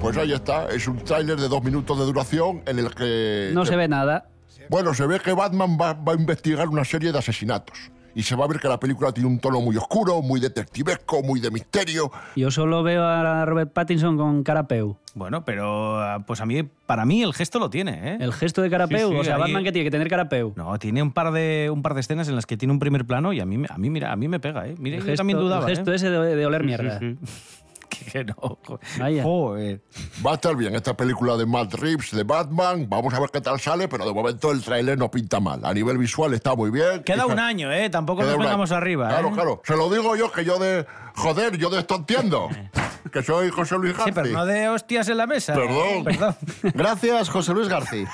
Pues 0.00 0.16
ahí 0.16 0.32
está, 0.32 0.70
es 0.70 0.88
un 0.88 1.04
tráiler 1.04 1.38
de 1.38 1.46
dos 1.46 1.62
minutos 1.62 1.98
de 1.98 2.06
duración 2.06 2.62
en 2.64 2.78
el 2.78 2.94
que... 2.94 3.50
No 3.52 3.66
se 3.66 3.76
ve 3.76 3.86
nada. 3.86 4.30
Bueno, 4.70 4.94
se 4.94 5.06
ve 5.06 5.20
que 5.20 5.34
Batman 5.34 5.76
va, 5.78 5.92
va 5.92 6.12
a 6.12 6.16
investigar 6.16 6.68
una 6.68 6.86
serie 6.86 7.12
de 7.12 7.18
asesinatos. 7.18 7.90
Y 8.18 8.24
se 8.24 8.34
va 8.34 8.46
a 8.46 8.48
ver 8.48 8.58
que 8.58 8.66
la 8.66 8.80
película 8.80 9.12
tiene 9.12 9.28
un 9.28 9.38
tono 9.38 9.60
muy 9.60 9.76
oscuro, 9.76 10.22
muy 10.22 10.40
detectivesco, 10.40 11.22
muy 11.22 11.38
de 11.38 11.52
misterio. 11.52 12.10
Yo 12.34 12.50
solo 12.50 12.82
veo 12.82 13.04
a 13.04 13.44
Robert 13.44 13.72
Pattinson 13.72 14.16
con 14.16 14.42
carapeu. 14.42 14.96
Bueno, 15.14 15.44
pero 15.44 16.00
ah, 16.00 16.24
pues 16.26 16.40
a 16.40 16.46
mí, 16.46 16.64
para 16.64 17.04
mí 17.04 17.22
el 17.22 17.32
gesto 17.32 17.60
lo 17.60 17.70
tiene, 17.70 18.14
¿eh? 18.14 18.18
El 18.20 18.32
gesto 18.32 18.60
de 18.60 18.70
carapeu. 18.70 19.10
Sí, 19.10 19.14
sí, 19.14 19.20
o 19.20 19.22
sea, 19.24 19.36
ahí- 19.36 19.42
Batman 19.42 19.62
que 19.62 19.70
tiene 19.70 19.84
que 19.84 19.92
tener 19.92 20.08
carapeu. 20.08 20.52
No, 20.56 20.76
tiene 20.80 21.00
un 21.00 21.12
par 21.12 21.30
de 21.30 21.70
un 21.72 21.80
par 21.80 21.94
de 21.94 22.00
escenas 22.00 22.28
en 22.28 22.34
las 22.34 22.44
que 22.44 22.56
tiene 22.56 22.72
un 22.72 22.80
primer 22.80 23.04
plano 23.04 23.32
y 23.32 23.38
a 23.38 23.46
mí, 23.46 23.56
me- 23.56 23.68
a 23.70 23.78
mí 23.78 23.88
mira, 23.88 24.10
a 24.12 24.16
mí 24.16 24.26
me 24.26 24.40
pega, 24.40 24.66
¿eh? 24.66 24.74
Mira, 24.80 24.96
El 24.96 25.02
yo 25.02 25.06
gesto, 25.10 25.20
también 25.20 25.38
dudaba. 25.38 25.68
el 25.70 25.76
gesto 25.76 25.92
¿eh? 25.92 25.94
ese 25.94 26.10
de, 26.10 26.34
de 26.34 26.44
oler 26.46 26.62
Sí, 26.62 26.66
sí, 26.66 26.82
mierda. 26.82 26.98
sí. 26.98 27.16
Que 28.12 28.24
no. 28.24 28.58
Vaya. 28.98 29.22
Joder. 29.22 29.82
Va 30.24 30.32
a 30.32 30.34
estar 30.34 30.54
bien 30.56 30.74
esta 30.74 30.96
película 30.96 31.36
de 31.36 31.46
Matt 31.46 31.74
Reeves 31.74 32.10
de 32.12 32.22
Batman. 32.24 32.86
Vamos 32.88 33.12
a 33.14 33.20
ver 33.20 33.30
qué 33.30 33.40
tal 33.40 33.60
sale, 33.60 33.88
pero 33.88 34.04
de 34.06 34.12
momento 34.14 34.50
el 34.50 34.62
tráiler 34.62 34.98
no 34.98 35.10
pinta 35.10 35.40
mal. 35.40 35.64
A 35.64 35.72
nivel 35.74 35.98
visual 35.98 36.32
está 36.34 36.54
muy 36.54 36.70
bien. 36.70 37.02
Queda 37.04 37.26
un 37.26 37.38
año, 37.38 37.72
¿eh? 37.72 37.90
Tampoco 37.90 38.22
nos 38.22 38.38
vengamos 38.38 38.72
arriba, 38.72 39.08
Claro, 39.08 39.28
¿eh? 39.28 39.32
claro. 39.34 39.62
Se 39.64 39.76
lo 39.76 39.90
digo 39.90 40.16
yo, 40.16 40.30
que 40.32 40.44
yo 40.44 40.58
de... 40.58 40.86
Joder, 41.16 41.56
yo 41.58 41.68
de 41.70 41.80
esto 41.80 41.96
entiendo. 41.96 42.48
que 43.12 43.22
soy 43.22 43.50
José 43.50 43.76
Luis 43.76 43.92
Sí, 43.94 43.98
García. 43.98 44.14
pero 44.22 44.34
no 44.34 44.46
de 44.46 44.68
hostias 44.68 45.08
en 45.08 45.16
la 45.16 45.26
mesa. 45.26 45.54
Perdón. 45.54 46.04
Perdón. 46.04 46.36
Gracias, 46.74 47.28
José 47.28 47.52
Luis 47.54 47.68
García. 47.68 48.08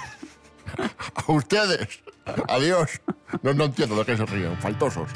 A 1.26 1.32
ustedes. 1.32 2.00
Adiós. 2.48 3.00
No, 3.42 3.52
no 3.52 3.64
entiendo 3.64 3.96
de 3.96 4.04
qué 4.04 4.16
se 4.16 4.24
ríen. 4.26 4.56
Faltosos. 4.58 5.10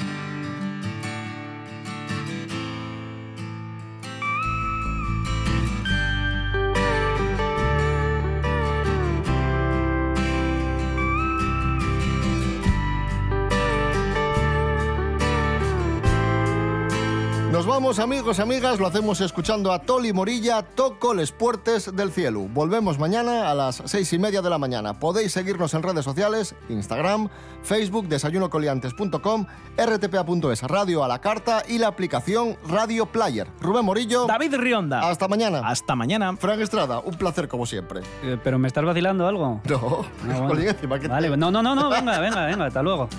Amigos, 17.79 18.39
amigas, 18.41 18.77
lo 18.77 18.87
hacemos 18.87 19.21
escuchando 19.21 19.71
a 19.71 19.79
Toli 19.79 20.11
Morilla, 20.11 20.61
Toco 20.63 21.13
les 21.13 21.31
puertes 21.31 21.95
del 21.95 22.11
cielo. 22.11 22.41
Volvemos 22.41 22.99
mañana 22.99 23.49
a 23.49 23.55
las 23.55 23.81
seis 23.85 24.11
y 24.11 24.19
media 24.19 24.41
de 24.41 24.49
la 24.49 24.57
mañana. 24.57 24.99
Podéis 24.99 25.31
seguirnos 25.31 25.73
en 25.73 25.81
redes 25.83 26.03
sociales, 26.03 26.55
Instagram, 26.67 27.29
Facebook, 27.63 28.07
desayunocoliantes.com, 28.09 29.45
rtpa.es, 29.77 30.61
Radio 30.63 31.05
a 31.05 31.07
la 31.07 31.19
Carta 31.19 31.63
y 31.69 31.77
la 31.77 31.87
aplicación 31.87 32.57
Radio 32.67 33.05
Player. 33.05 33.47
Rubén 33.61 33.85
Morillo. 33.85 34.25
David 34.27 34.55
Rionda. 34.57 35.09
Hasta 35.09 35.29
mañana. 35.29 35.61
Hasta 35.63 35.95
mañana. 35.95 36.35
Frank 36.35 36.59
Estrada, 36.59 36.99
un 36.99 37.15
placer 37.15 37.47
como 37.47 37.65
siempre. 37.65 38.01
Eh, 38.23 38.37
¿Pero 38.43 38.59
me 38.59 38.67
estás 38.67 38.83
vacilando 38.83 39.25
algo? 39.25 39.61
No, 39.67 40.05
Ah, 40.29 40.39
bueno. 40.47 40.61
Encima 40.61 40.97
Vale, 40.97 41.29
te- 41.29 41.37
no, 41.37 41.49
no, 41.49 41.63
no, 41.63 41.73
no, 41.75 41.89
venga, 41.89 42.19
venga, 42.19 42.45
venga, 42.45 42.65
hasta 42.65 42.83
luego. 42.83 43.07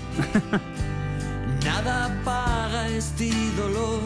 Nada 1.64 2.04
apaga 2.20 2.88
este 2.88 3.30
dolor. 3.56 4.00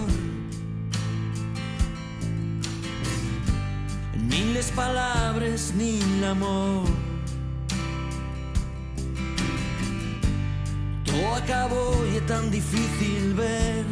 Ni 4.29 4.53
les 4.55 4.71
palabras 4.71 5.73
ni 5.77 6.01
l'amor. 6.21 6.85
Todo 11.05 11.35
acabó 11.35 12.05
y 12.13 12.17
es 12.17 12.27
tan 12.27 12.51
difícil 12.51 13.35
ver. 13.35 13.85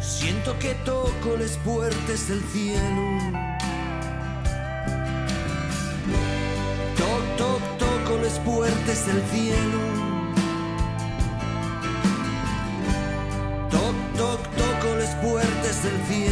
Siento 0.00 0.56
que 0.58 0.74
toco 0.84 1.36
las 1.38 1.56
puertas 1.58 2.28
del 2.28 2.40
cielo. 2.52 3.04
Toc, 6.96 7.36
toc, 7.36 7.62
toco 7.78 8.18
las 8.22 8.38
puertas 8.38 9.06
del 9.06 9.22
cielo. 9.32 9.80
Toc, 13.70 13.96
toc, 14.16 14.40
toco 14.56 14.94
las 14.96 15.14
puertas 15.16 15.82
del 15.82 16.06
cielo. 16.08 16.31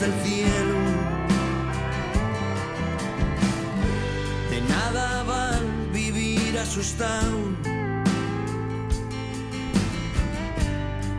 Del 0.00 0.12
cielo. 0.22 0.78
De 4.48 4.60
nada 4.68 5.24
va 5.24 5.58
vivir 5.92 6.56
asustado. 6.56 7.38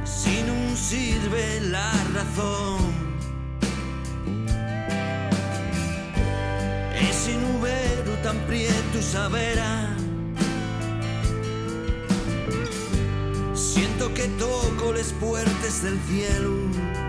Si 0.06 0.44
no 0.44 0.76
sirve 0.78 1.60
la 1.62 1.92
razón. 2.14 2.80
Ese 6.96 7.36
nubero 7.36 8.14
tan 8.24 8.38
prieto 8.48 9.02
saberá. 9.02 9.94
Siento 13.54 14.14
que 14.14 14.28
toco 14.40 14.94
las 14.94 15.12
puertas 15.14 15.84
del 15.84 16.00
cielo. 16.08 17.09